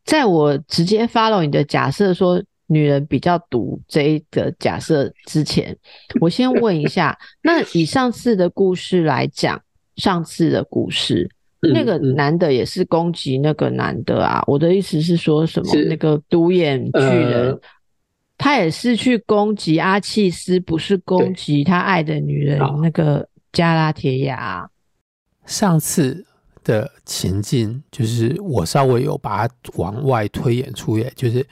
[0.04, 2.42] 在我直接 follow 你的假设说。
[2.66, 5.76] 女人比较毒这一个假设之前，
[6.18, 9.62] 我先问一下，那以上次的故事来讲，
[9.96, 11.30] 上次的故事，
[11.72, 14.42] 那个男的也是攻击那个男的啊？
[14.46, 15.74] 我的意思是说什么？
[15.88, 17.60] 那个独眼巨人，呃，
[18.36, 24.68] 他也是去攻击阿契斯，不是攻击他爱的女人那个加拉铁亚。
[25.46, 26.24] 上次
[26.62, 31.46] 的情境就是我稍微有把它往外推演出来，就是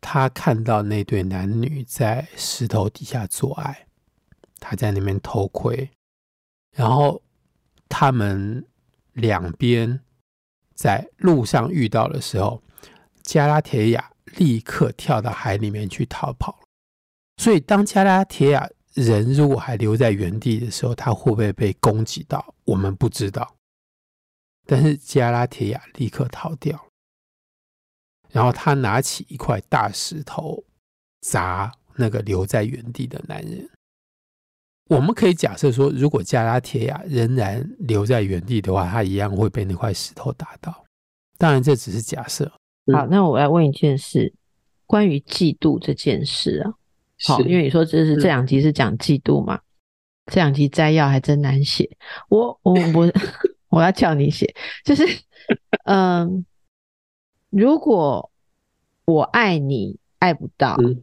[0.00, 3.86] 他看到那对男女在石头底下做爱，
[4.58, 5.88] 他在那边偷窥，
[6.74, 7.20] 然后
[7.88, 8.64] 他们
[9.14, 10.00] 两边
[10.74, 12.62] 在路上遇到的时候，
[13.22, 16.60] 加拉铁亚立刻跳到海里面去逃跑。
[17.36, 22.54] 所以，当加拉铁亚人如果还留在原地的时候，他会不会被攻击到？
[22.64, 23.56] 我们不知道。
[24.66, 26.88] 但是加拉铁亚立刻逃掉，
[28.30, 30.64] 然后他拿起一块大石头
[31.20, 33.68] 砸那个留在原地的男人。
[34.94, 40.84] 我们可以假设说，如果加拉铁亚仍然留在原地的话，他一样会被那块石头打到。
[41.36, 42.50] 当然，这只是假设。
[42.92, 44.32] 好，那我来问一件事，
[44.86, 46.74] 关于嫉妒这件事啊。
[47.26, 49.62] 好，因为你说这是这两集是讲嫉妒嘛，嗯、
[50.26, 51.88] 这两集摘要还真难写。
[52.28, 53.12] 我我我
[53.70, 55.04] 我要叫你写，就是
[55.84, 56.44] 嗯、呃，
[57.50, 58.30] 如果
[59.06, 61.02] 我爱你爱不到，嗯，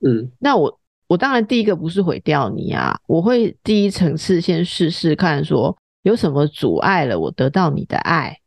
[0.00, 0.78] 嗯那我
[1.14, 8.40] 我当然第一个不是毁掉你啊，我会第一层次先试试看，说有什么阻碍了我得到你的爱，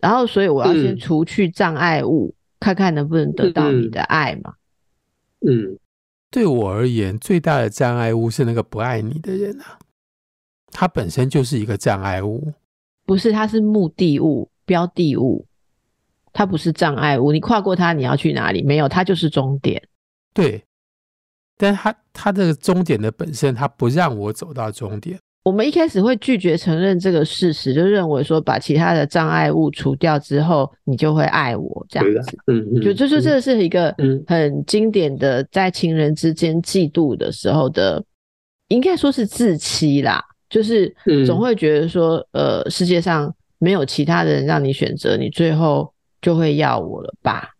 [0.00, 4.54] 然后所以我要先除去障碍物，嗯、看看能不能得到你的爱嘛，
[5.46, 5.72] 嗯。
[5.72, 5.78] 嗯
[6.30, 9.78] 对我而言，最大的障碍物是那个不爱你的人啊，
[10.70, 12.52] 他本身就是一个障碍物。
[13.06, 15.46] 不是，他是目的物、标的物，
[16.34, 17.32] 他不是障碍物。
[17.32, 18.62] 你跨过他，你要去哪里？
[18.62, 19.82] 没有，他就是终点。
[20.34, 20.62] 对，
[21.58, 25.18] 但他他这个终点的本身，他不让我走到终点。
[25.44, 32.36] 我们一开始会拒绝承认这个事实，就认为说把其他的障碍物除掉之后，你就会爱我这样子。
[32.46, 33.94] 嗯嗯，就就就这是一个
[34.26, 38.04] 很经典的在情人之间嫉妒的时候的，
[38.68, 40.22] 应该说是自欺啦。
[40.50, 40.94] 就是
[41.26, 47.50] 总会觉得说，呃，世界上没有其他的人让你选择，你最后就会要我了吧？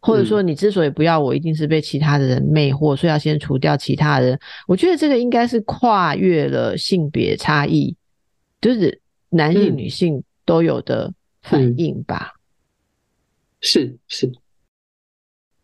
[0.00, 4.38] 或者说，你之所以不要我，一定是被其他的人魅惑，所以要先除掉其他人。
[4.68, 7.96] 我觉得这个应该是跨越了性别差异，
[8.60, 12.34] 就是男性、女性都有的反应吧。
[13.60, 14.26] 是、嗯、是。
[14.28, 14.32] 是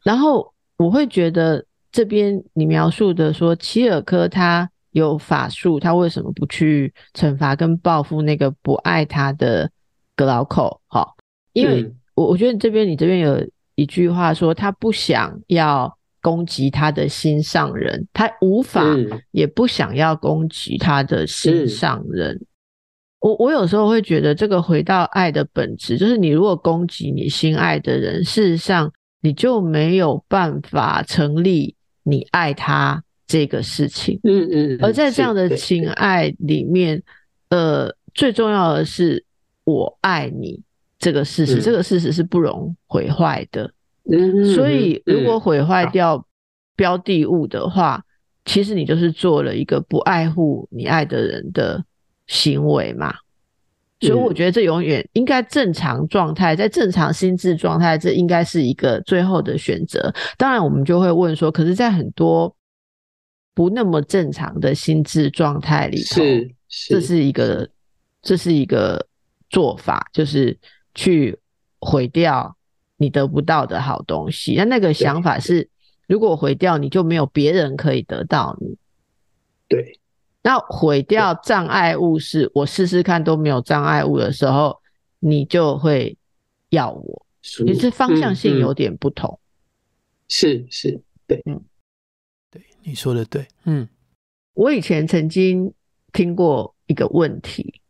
[0.02, 9.70] 然后我会觉得这边你描述的说，齐尔科他有法术，他为什么不去惩罚跟报复那个不爱他的
[10.16, 10.80] 格劳寇？
[10.88, 11.08] 哈，
[11.52, 13.40] 因为我我觉得这边你这边有。
[13.74, 18.82] 一句话说，他不想要攻击他的心上人，他无法
[19.30, 22.34] 也不想要攻击他的心上人。
[22.34, 22.46] 嗯、
[23.20, 34.20] 我我有时候会觉得，这个回到爱的本质，就是你如果攻击你心爱的人，事实上你就没有办法成立你爱他这个事情。
[34.22, 34.78] 嗯嗯。
[34.80, 37.02] 而在这样的情爱里面，
[37.48, 39.24] 呃，最重要的是
[39.64, 40.62] 我爱你。
[41.04, 43.70] 这个事实，嗯、这个事实是不容毁坏的。
[44.10, 46.26] 嗯、所以，如果毁坏掉
[46.74, 48.04] 标的物的话，嗯、
[48.46, 51.84] 其实你就是做了一个不爱护你爱的人的
[52.26, 53.14] 行为嘛。
[54.00, 60.10] 嗯、所以，我觉得这永远应该正常状态，在正常心智状态，这应该是一个最后的选择。
[60.38, 62.56] 当然，我们就会问说，可是，在很多
[63.54, 66.22] 不那么正常的心智状态里头，
[66.88, 67.68] 这是一个，
[68.22, 69.06] 这是一个
[69.50, 70.58] 做法，就是。
[70.94, 71.38] 去
[71.80, 72.56] 毁掉
[72.96, 75.68] 你得不到的好东西，那那个想法是，
[76.06, 78.76] 如果毁掉你就没有别人可以得到你。
[79.68, 79.98] 对，
[80.42, 84.80] 那毁掉障碍物是我试试看都没有障碍物的时候，
[85.18, 86.16] 你就会
[86.70, 89.38] 要我，其实方向性有点不同。
[90.28, 91.62] 是是，对，嗯，
[92.50, 93.88] 对，你说的对，嗯，
[94.54, 95.72] 我以前曾经
[96.12, 97.80] 听过一个问题。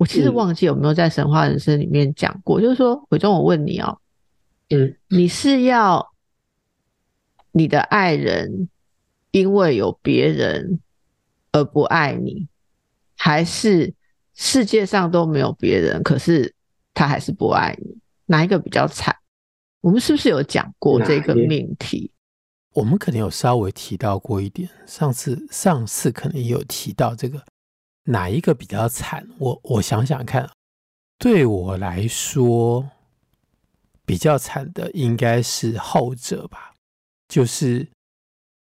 [0.00, 3.98] 我其实忘记有没有在神话人生里面讲过，嗯、就是说，伟忠，我问你哦，
[4.70, 6.14] 嗯，你是要
[7.52, 8.70] 你的爱人
[9.30, 10.80] 因为有别人
[11.52, 12.48] 而不爱你，
[13.14, 13.92] 还是
[14.32, 16.54] 世界上都没有别人，可是
[16.94, 17.98] 他还是不爱你？
[18.24, 19.14] 哪一个比较惨？
[19.82, 22.10] 我们是不是有讲过这个命题？
[22.72, 27.44] 我们可能有稍微提到过一点，上次上次可能也有提到这个。
[28.10, 29.26] 哪一个比较惨？
[29.38, 30.50] 我我想想看，
[31.18, 32.90] 对我来说
[34.04, 36.74] 比较惨的应该是后者吧。
[37.28, 37.86] 就是，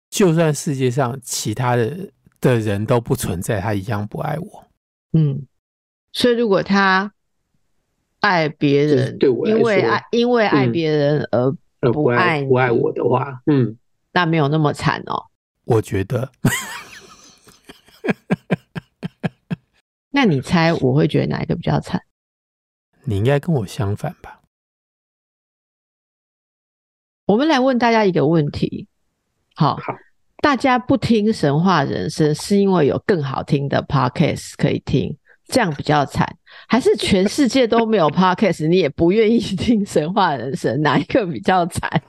[0.09, 4.65] 就算世界上其他的的人都不存在，他一样不爱我。
[5.13, 5.47] 嗯，
[6.11, 7.13] 所以如果他
[8.19, 11.49] 爱别人，对我因为爱因为爱别人而
[11.93, 13.77] 不爱不爱我的话，嗯，
[14.11, 15.27] 那没有那么惨哦。
[15.63, 16.29] 我觉得。
[20.17, 22.01] 那你猜我会觉得哪一个比较惨？
[23.03, 24.41] 你应该跟我相反吧？
[27.27, 28.87] 我们来问大家一个问题，
[29.53, 29.93] 好，好，
[30.37, 35.15] 大家不听神话人生是因为有更好听的 podcast 可以听，
[35.45, 36.27] 这样比较惨，
[36.67, 42.01] 还是全世界都没有 podcast，你也不愿意听神话人生，哪一个比较惨？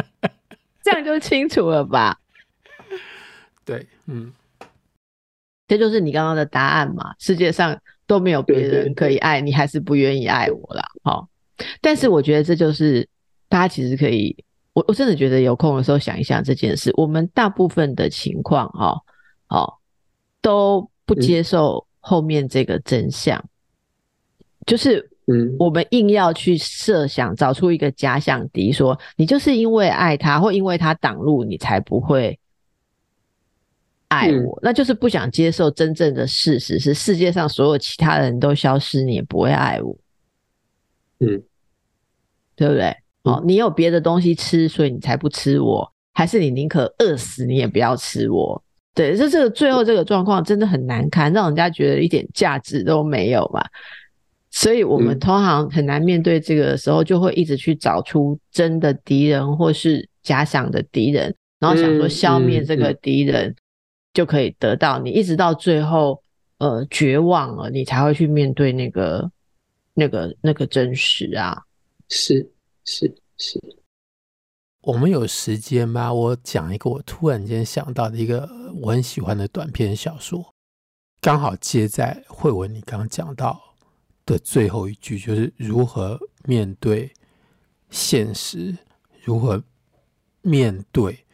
[0.82, 2.18] 这样就清楚了吧？
[3.66, 4.32] 对，嗯。
[5.68, 7.14] 这就是你刚刚的答案嘛？
[7.18, 10.82] 世界上都没有别人可以爱你，还是不愿意爱我啦。
[11.04, 11.28] 好，
[11.82, 13.06] 但是我觉得这就是
[13.50, 14.34] 大家其实可以，
[14.72, 16.90] 我我真的觉得有空的时候想一想这件事。
[16.96, 18.98] 我们大部分的情况，哈，
[19.46, 19.78] 好，
[20.40, 23.44] 都不接受后面这个真相，
[24.66, 32.38] 就是，嗯，我们硬要去设想，找出一个假想敌，说你就是因为爱他，或因为他挡路，你才不会。
[34.08, 39.96] 爱我，嗯，那就是不想接受真正的事实，是世界上所有其他人都消失，你也不会爱我。
[41.20, 41.42] 嗯，
[42.56, 42.96] 对不对？
[43.24, 48.62] 哦，你有别的东西吃，所以你才不吃我，还是你宁可饿死，你也不要吃我？
[48.94, 53.64] 对，这这个最后这个状况真的很难堪，让人家觉得一点价值都没有嘛。
[54.50, 63.54] 所以我们通常很难面对这个的时候，就会一直去找出真的敌人或是假想的敌人，然后想说消灭这个敌人。
[64.18, 66.20] 就可以得到你，一直到最后，
[66.56, 69.30] 呃，绝望了，你才会去面对那个、
[69.94, 71.62] 那个、那个真实啊！
[72.08, 72.50] 是
[72.84, 73.62] 是是。
[74.80, 76.12] 我们有时间吗？
[76.12, 78.50] 我讲一个我突然间想到的一个
[78.82, 80.52] 我很喜欢的短篇小说，
[81.20, 83.76] 刚好接在慧文你刚刚讲到
[84.26, 87.08] 的最后一句，就是如何面对
[87.88, 88.76] 现实，
[89.22, 89.62] 如何
[90.42, 91.24] 面对。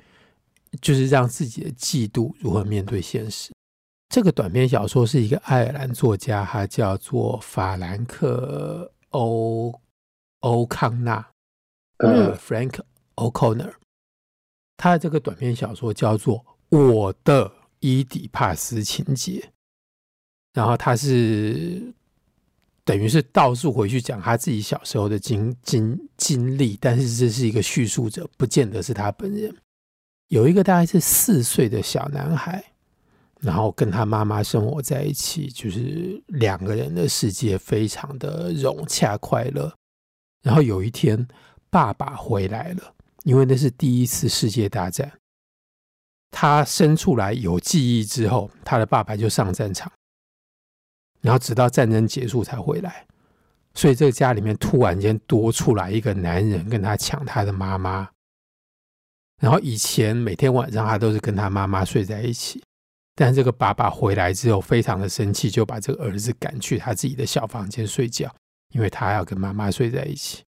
[0.81, 3.53] 就是让自己的嫉妒如何面对现实。
[4.09, 9.81] 这个短篇小说是一个爱尔兰作家，他叫做法兰克欧
[10.41, 11.27] 欧康纳，
[11.99, 12.81] 呃，Frank
[13.17, 13.73] O'Connor。
[14.77, 16.45] 他的这个短篇小说叫做
[16.79, 17.51] 《我的
[17.81, 19.41] 伊底帕斯情节》，
[20.53, 21.93] 然后他是
[22.85, 29.57] 等于是倒数回去讲他自己小时候的经经经历，但是这是一个叙述者，不见得是他本人。
[30.35, 32.73] 有一个大概是四岁的小男孩，
[33.39, 39.73] 然后跟他妈妈生活在一起，就是两个人的世界非常的融洽快乐。
[40.43, 41.29] 然后有一天，
[41.71, 45.13] 爸爸回来了，因为那是第一次世界大战。
[46.33, 49.93] 他生出来有记忆之后，他的爸爸就上战场，
[51.21, 53.07] 然后直到战争结束才回来。
[53.73, 58.11] 所以这个家里面突然间多出来一个男人，跟他抢他的妈妈。
[59.41, 62.63] 然后以前每天晚上他都是跟他妈妈睡在一起，
[63.15, 68.35] 但这个爸爸回来之后非常的生气，就把这个儿子赶去他自己的小房间睡觉，
[68.73, 70.43] 因为他要跟妈妈睡在一起。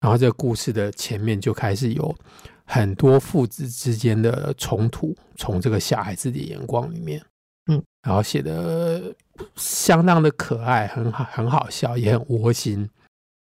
[0.00, 2.16] 然后这个故事的前面就开始有
[2.64, 7.22] 很多父子之间的冲突，从这个小孩子的眼光里面，
[7.70, 9.14] 嗯，然后写的
[9.56, 12.88] 相当的可爱，很好，很好笑，也很窝心。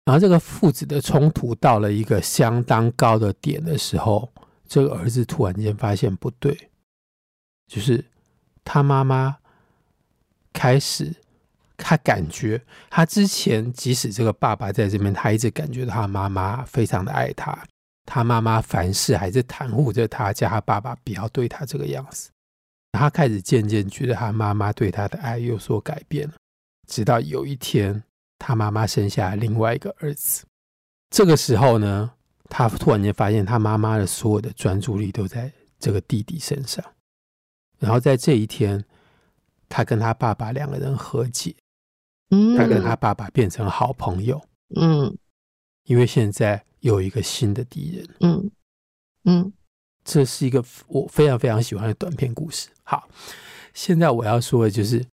[0.06, 4.30] 然后这个父子的冲突到了一个相当高的点的时候，
[4.68, 6.70] 这个儿子突然间发现不对，
[7.68, 8.04] 就是
[8.66, 9.38] 他妈妈
[10.51, 11.16] 开始，
[11.78, 17.58] 他感觉他之前即使这个爸爸在这边，他一直感觉他妈妈非常的爱他，
[18.06, 22.30] 他妈妈凡事还是袒护着他，叫他爸爸不要对他这个样子。
[22.91, 26.34] 他开始渐渐觉得他妈妈对他的爱有所改变了，
[26.89, 28.04] 直到有一天。
[28.45, 30.43] 他妈妈生下另外一个儿子，
[31.09, 32.11] 这个时候呢，
[32.49, 36.83] 他突然间发现他妈妈的所有的专注力都在这个弟弟身上。
[37.79, 38.83] 然后在这一天，
[39.69, 41.55] 他跟他爸爸两个人和解，
[42.31, 44.43] 嗯，他跟他爸爸变成好朋友，
[44.75, 45.17] 嗯，
[45.85, 48.51] 因为现在有一个新的敌人，嗯。
[49.23, 49.53] 嗯，
[50.03, 52.67] 这是一个我非常非常喜欢的短篇故事。
[52.83, 53.07] 好，
[53.73, 55.05] 现在我要说的就是，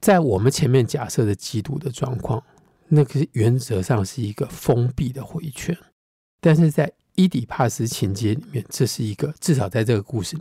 [0.00, 2.42] 在我们前面假设的嫉妒的状况。
[2.94, 5.74] 那个原则上是一个封闭的回圈，
[6.42, 10.38] 但是在伊底帕斯情节里面，这是一个至少在这个故事，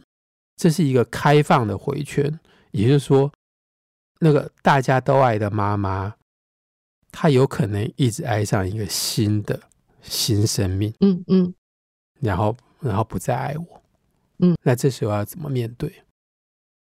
[0.57, 2.39] 这是一个开放的回圈。
[2.71, 3.31] 也就是说，
[4.19, 6.13] 那个大家都爱的妈妈，
[7.09, 9.57] 她有可能一直爱上一个新的
[10.01, 11.53] 新生命，嗯嗯，
[12.19, 13.81] 然后然后不再爱我，
[14.39, 16.03] 嗯，那这时候要怎么面对？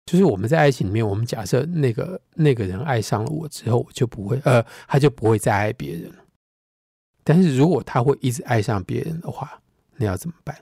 [0.08, 6.24] 就是我们在爱情里面，我们假设那个那个人爱上了我之后，我就不会呃，他就不会再爱别人了。
[7.26, 9.62] 但是如果他会一直爱上别人的话，
[9.97, 10.55] 那要怎么办？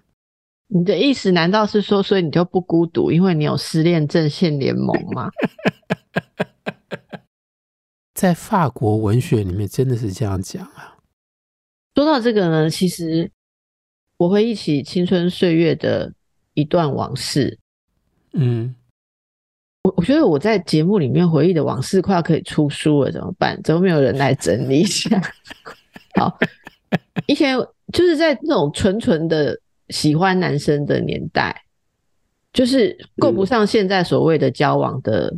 [0.68, 5.30] 你的意思难道是说，所以你就不孤独，因为你有失恋阵线联盟吗？
[8.16, 10.98] 在法国文学里面真的是这样讲啊。
[11.94, 13.30] 说到这个呢，其实
[14.18, 16.12] 我会忆起青春岁月的
[16.56, 17.60] 一段往事。
[18.34, 18.74] 嗯，
[19.86, 23.62] 我我觉得我在节目里面回忆的往事快要可以出书了，怎么办？
[23.64, 25.22] 怎么没有人来整理一下？
[26.20, 26.36] 好，
[27.28, 27.56] 以前
[27.94, 29.56] 就是在那种纯纯的
[29.90, 31.62] 喜欢男生的年代。
[32.52, 35.32] 就是够不上现在所谓的交往的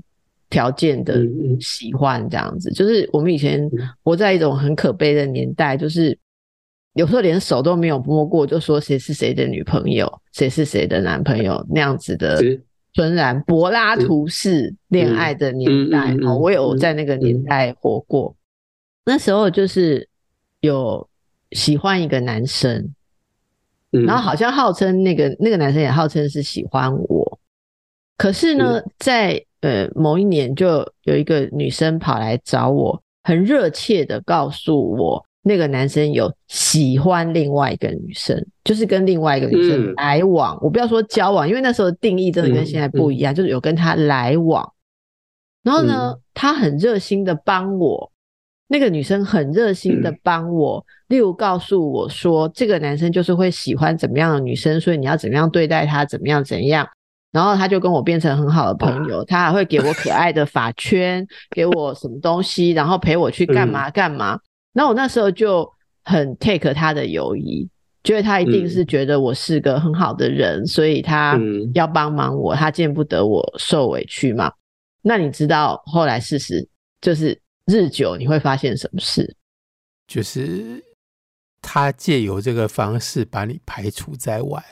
[0.51, 1.19] 条件的
[1.59, 3.67] 喜欢这样子，就是我们以前
[4.03, 6.15] 活在一种很可悲的年代，就是
[6.93, 12.39] 有时候连手都没有摸过，就说谁是谁的女朋友，谁是谁的男朋友那样子的
[12.97, 16.15] 纯然柏拉图式恋爱的年代。
[16.23, 18.35] 哦，我有在那个年代活过，
[19.05, 20.09] 那时候就是
[20.61, 21.07] 有
[21.51, 22.91] 喜欢一个男生。
[23.91, 27.39] 然后好像号称那个那个男生也号称是喜欢我，
[28.17, 40.57] 可是呢，在呃某一年就有一个女生跑来找我，很热切的告诉我，那个男生有喜欢另外一个女生，就是跟另外一个女生来往。
[40.61, 44.73] 我不要说交往，因为那时候定义真的跟现在不一样，就是有跟他来往。
[45.63, 48.11] 然后呢，他很热心的帮我。
[48.69, 56.85] 那个女生很热心的帮我，例如告诉我说，这个男生就是会喜欢怎么样的女生，所以你要怎么样对待他，怎么样怎样。
[57.31, 64.37] 然后他就跟我变成很好的朋友，他还会给我可爱的发圈，给我什么东西，然后陪我去干嘛干嘛。
[64.77, 65.67] 那我那时候就
[66.03, 67.67] 很 take 他的友谊，
[68.03, 71.35] 觉得他一定是觉得我是个很好的人，所以他
[71.73, 74.53] 要帮忙我，他见不得我受委屈嘛。
[75.01, 76.67] 那你知道后来事实
[77.01, 77.35] 就是。
[77.69, 79.35] 日久你会发现什么事？
[80.07, 80.81] 就是
[81.61, 84.63] 他借由这个方式把你排除在外，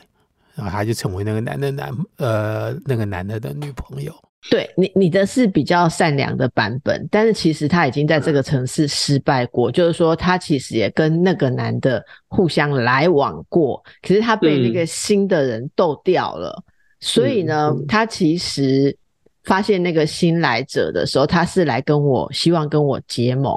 [0.54, 4.16] 然后他就成为那个男的男呃那个男的的女朋友。
[4.50, 16.64] 对你，你的是比较善良的版本，但是其实他已经在这个城市失败过，嗯、就是说他其实也跟那个男的互相来往过，可是他被那个新的人斗掉了，嗯、
[17.00, 18.98] 所以呢，嗯、他其实。
[19.46, 23.56] 发现那个新来者的时候，他是来跟我希望跟我结盟，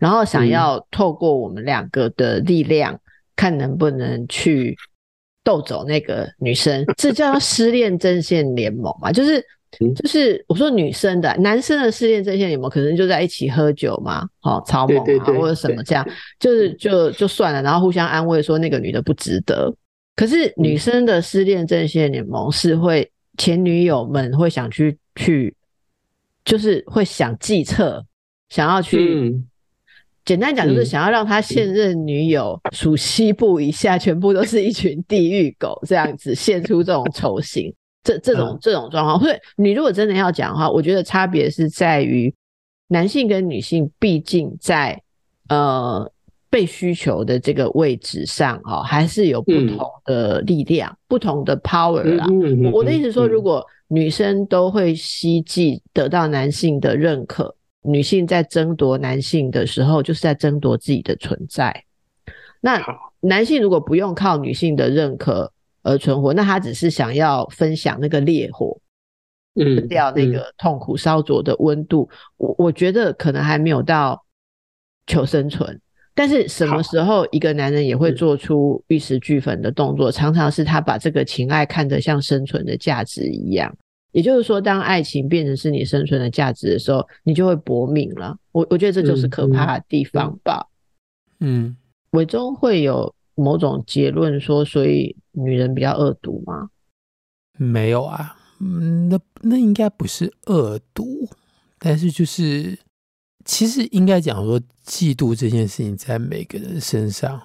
[0.00, 3.00] 然后想要透过我们两个的力量，嗯、
[3.36, 4.76] 看能不能去
[5.44, 6.84] 斗走那个女生。
[6.96, 9.12] 这叫失恋阵线联盟嘛？
[9.12, 9.40] 就是
[9.94, 16.08] 就是我说女生的，男生的失恋阵线联盟可能就在一起喝酒嘛，好草蜢啊或者什么这样，
[16.38, 19.74] 就是就就算了，然后互相安慰说那个女的不值得。
[20.16, 24.98] 可是女生的失恋阵线联盟是会前女友们会想去。
[25.18, 25.52] 去
[26.44, 28.06] 就是会想计策，
[28.48, 29.44] 想要去，嗯、
[30.24, 37.74] 简单讲就是想要让他现任女友数 西部以下全部都是一群地狱狗这样子，现出这种丑形，
[38.08, 39.20] 这这种这种状况。
[39.20, 42.34] 所以你如果真的要讲的话，我觉得差别是在于
[42.88, 45.00] 男性跟女性，毕竟在
[45.48, 46.10] 呃。
[46.50, 52.24] 被需求的这个位置上，哈，还是有不同的力量、嗯、不同的 power 啦。
[52.30, 61.84] 嗯嗯、我的意思说，如果女生都会希冀得到男性的认可，女性在争夺男性的时候，就是在争夺自己的存在。
[62.62, 62.82] 那
[63.20, 65.52] 男性如果不用靠女性的认可
[65.88, 68.78] 而存活，那他只是想要分享那个烈火，
[69.54, 72.08] 嗯，掉那个痛苦烧灼的温度。
[72.36, 74.22] 我我觉得可能还没有到
[75.06, 75.80] 求生存。
[76.14, 80.10] 但是什么时候一个男人也会做出玉石俱焚的动作？
[80.10, 83.72] 常常是他把这个情爱看得像生存的价值一样。
[84.10, 88.36] 也就是说，当爱情变成是你生存的价值的时候，你就会搏命了。
[88.52, 90.66] 我我觉得这就是可怕的地方吧。
[91.40, 91.76] 嗯，
[92.10, 96.70] 伟忠会有某种结论说，所以女人比较恶毒吗？
[97.56, 101.28] 没有啊，嗯，那那应该不是恶毒，
[101.78, 102.78] 但是就是。
[103.44, 107.40] 其实应该讲说，嫉妒这件事情在每个人身上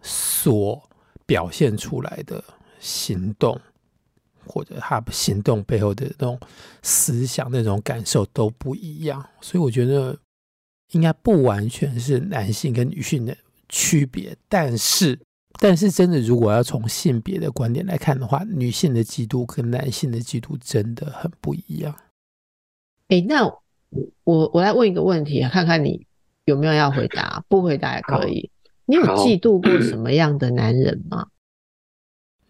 [0.00, 0.82] 所
[1.24, 2.42] 表现出来的
[2.80, 3.56] 行动，
[4.44, 6.36] 或者他行动背后的那种
[6.82, 9.24] 思想、那种感受都不一样。
[9.40, 10.18] 所以我觉得
[10.90, 13.36] 应该不完全是男性跟女性的
[13.72, 14.36] 区别。
[14.48, 15.18] 但是，
[15.58, 21.92] 但是真的，如果要从性别的观点来看的话，女性的嫉妒跟男性的嫉妒真的很不一样。
[23.08, 23.52] 诶，那。
[24.24, 26.06] 我我来问一个问题，看看你
[26.46, 28.50] 有没有要回答，不回答也可以。
[28.86, 31.26] 你有嫉妒过什么样的男人吗？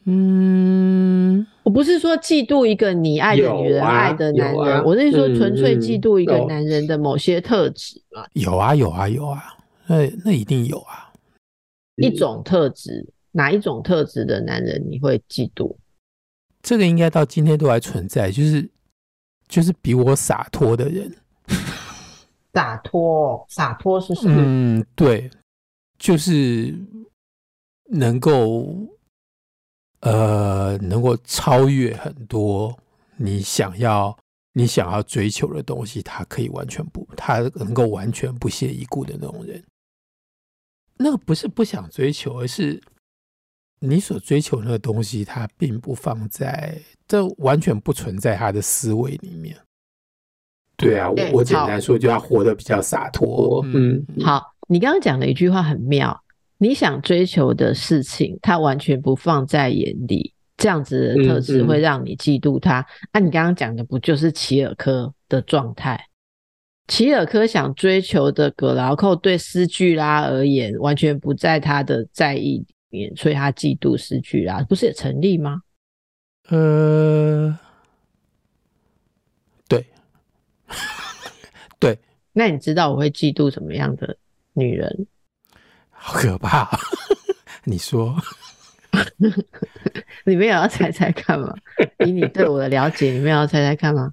[0.04, 8.24] 嗯，我不是说嫉妒一个你爱的女人爱的男人，啊、我是说纯粹嫉妒一个男人的某些特质嘛。
[8.34, 9.42] 有啊有啊有啊，
[9.88, 11.01] 那那一定有啊。
[11.96, 15.76] 一种特质，哪一种特质的男人你会嫉妒？
[16.62, 18.70] 这个应该到今天都还存在，就是
[19.48, 21.14] 就是比我洒脱的人。
[22.54, 24.36] 洒脱，洒脱是什么？
[24.38, 25.30] 嗯，对，
[25.98, 26.74] 就是
[27.86, 28.66] 能够
[30.00, 32.78] 呃，能够超越很多
[33.16, 34.16] 你想要
[34.52, 39.62] 你想要追求的东西，他可以完全不，他能够完全不屑一顾的那种人。
[41.02, 42.80] 那个不是不想追求，而是
[43.80, 46.78] 你所追求那个东西，它并不放在，
[47.08, 49.56] 这完全不存在他的思维里面。
[50.76, 53.62] 对啊，我我简单说，就要活得比较洒脱。
[53.66, 56.18] 嗯，好，你刚刚讲的一句话很妙，
[56.58, 62.84] 你想追求的事情，他完全不放在眼里，这样子的特质会让你嫉妒他。
[63.12, 66.08] 那、嗯嗯啊、你刚刚讲的不就是齐尔科的状态？
[66.92, 75.62] 齐尔科想追求的葛劳寇，对斯巨拉而言，完全不在他的在意里面，所以他嫉妒斯巨拉，不是也成立吗？
[76.50, 77.58] 呃。
[81.80, 81.98] 对，
[82.34, 84.18] 那你知道我会嫉妒什么样的
[84.52, 85.06] 女人？
[85.88, 86.68] 好可怕！
[87.64, 88.14] 你说，
[90.26, 91.54] 你们也要猜猜看吗？
[92.04, 94.12] 以你对我的了解，你们也要猜猜看吗？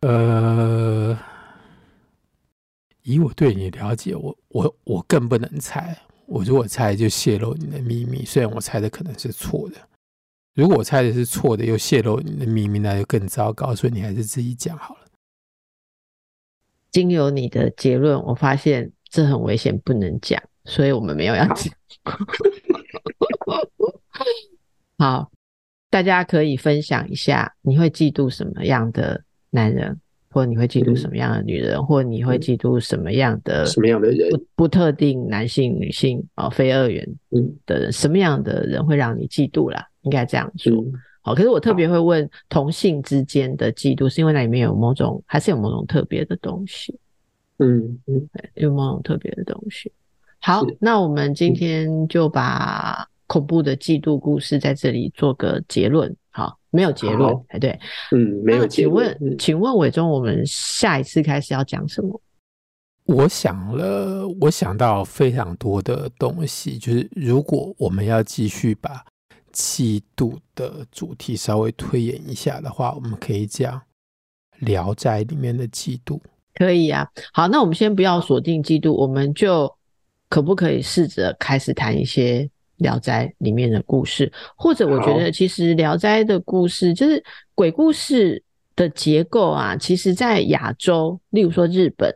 [0.00, 1.18] 呃，
[3.02, 5.96] 以我对你了解，我我我更不能猜。
[6.26, 8.24] 我如果猜，就泄露你的秘密。
[8.24, 9.76] 虽然我猜的可能是错的，
[10.54, 13.74] 如果我猜的是错的，又泄露你的秘密，那就更糟糕。
[13.74, 15.00] 所以你还是自己讲好了。
[16.90, 21.74] 经由你的结论，我发现这很危险，不能讲，所以我们没有要讲。
[24.96, 25.30] 好，
[25.90, 29.98] 大家可以分享一下，你会嫉妒什么样的男人，
[30.30, 34.30] 或你会嫉妒什么样的女人，嗯、或你会嫉妒什么样的什么样的人？
[34.30, 37.06] 不不特定男性、女性哦，非二元
[37.66, 39.86] 的人，嗯、什么样的人会让你嫉妒啦？
[40.02, 40.72] 应该这样说。
[40.72, 40.92] 嗯
[41.22, 46.98] 好，可是我特别会问同性之间的嫉妒，是因为那里面有某种，还是有某种特别的东西？
[47.58, 49.92] 嗯嗯，有某种特别的东西。
[50.38, 56.12] 好，那我们今天就把恐怖的嫉妒故事在这里做个结论。
[56.30, 57.78] 好，没有结论，哎，对，
[58.10, 58.90] 嗯，没有结论。
[58.90, 62.20] 请问，嗯、请问伟忠，我们下一次开始要讲什么？
[63.04, 69.04] 我想了，我想到非常多的东西，就是如果我们要继续把。
[69.52, 73.76] 嫉妒的主题稍微推演一下的话，我们可以讲
[74.60, 76.20] 《聊斋》里面的嫉妒。
[76.54, 79.68] 可以啊，好，那我们先不要锁定嫉妒，我们就
[80.28, 82.42] 可不可以试着开始谈一些
[82.80, 84.30] 《聊斋》里面的故事？
[84.56, 87.22] 或者，我觉得其实《聊斋》的故事就是
[87.54, 88.42] 鬼故事
[88.76, 92.14] 的结构啊，其实在亚洲，例如说日本，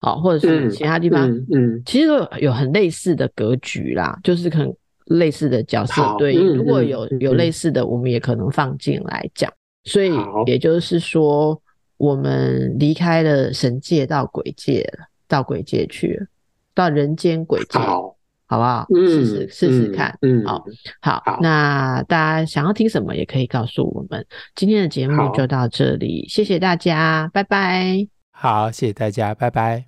[0.00, 4.74] 哦，或者是其他地方，嗯，嗯，其实都有很类似的格局啦，就是可能。
[5.06, 9.48] 类似的角色对应，嗯、如果有有类似的，我们也可能放进来讲。
[9.48, 9.54] 嗯、
[9.84, 10.10] 所以
[10.46, 11.62] 也就是说，
[11.96, 16.26] 我们离开了神界到鬼界了，到鬼界去了，
[16.74, 18.15] 到人间鬼界，好，
[18.46, 18.86] 好不好？
[18.94, 20.16] 试试试试看。
[20.22, 20.64] 嗯，好，
[21.00, 21.22] 好。
[21.24, 24.24] 好，那大家想要听什么，也可以告诉我们。
[24.54, 28.06] 今天的节目就到这里，谢谢大家，拜拜。
[28.30, 29.86] 好，谢谢大家，拜拜。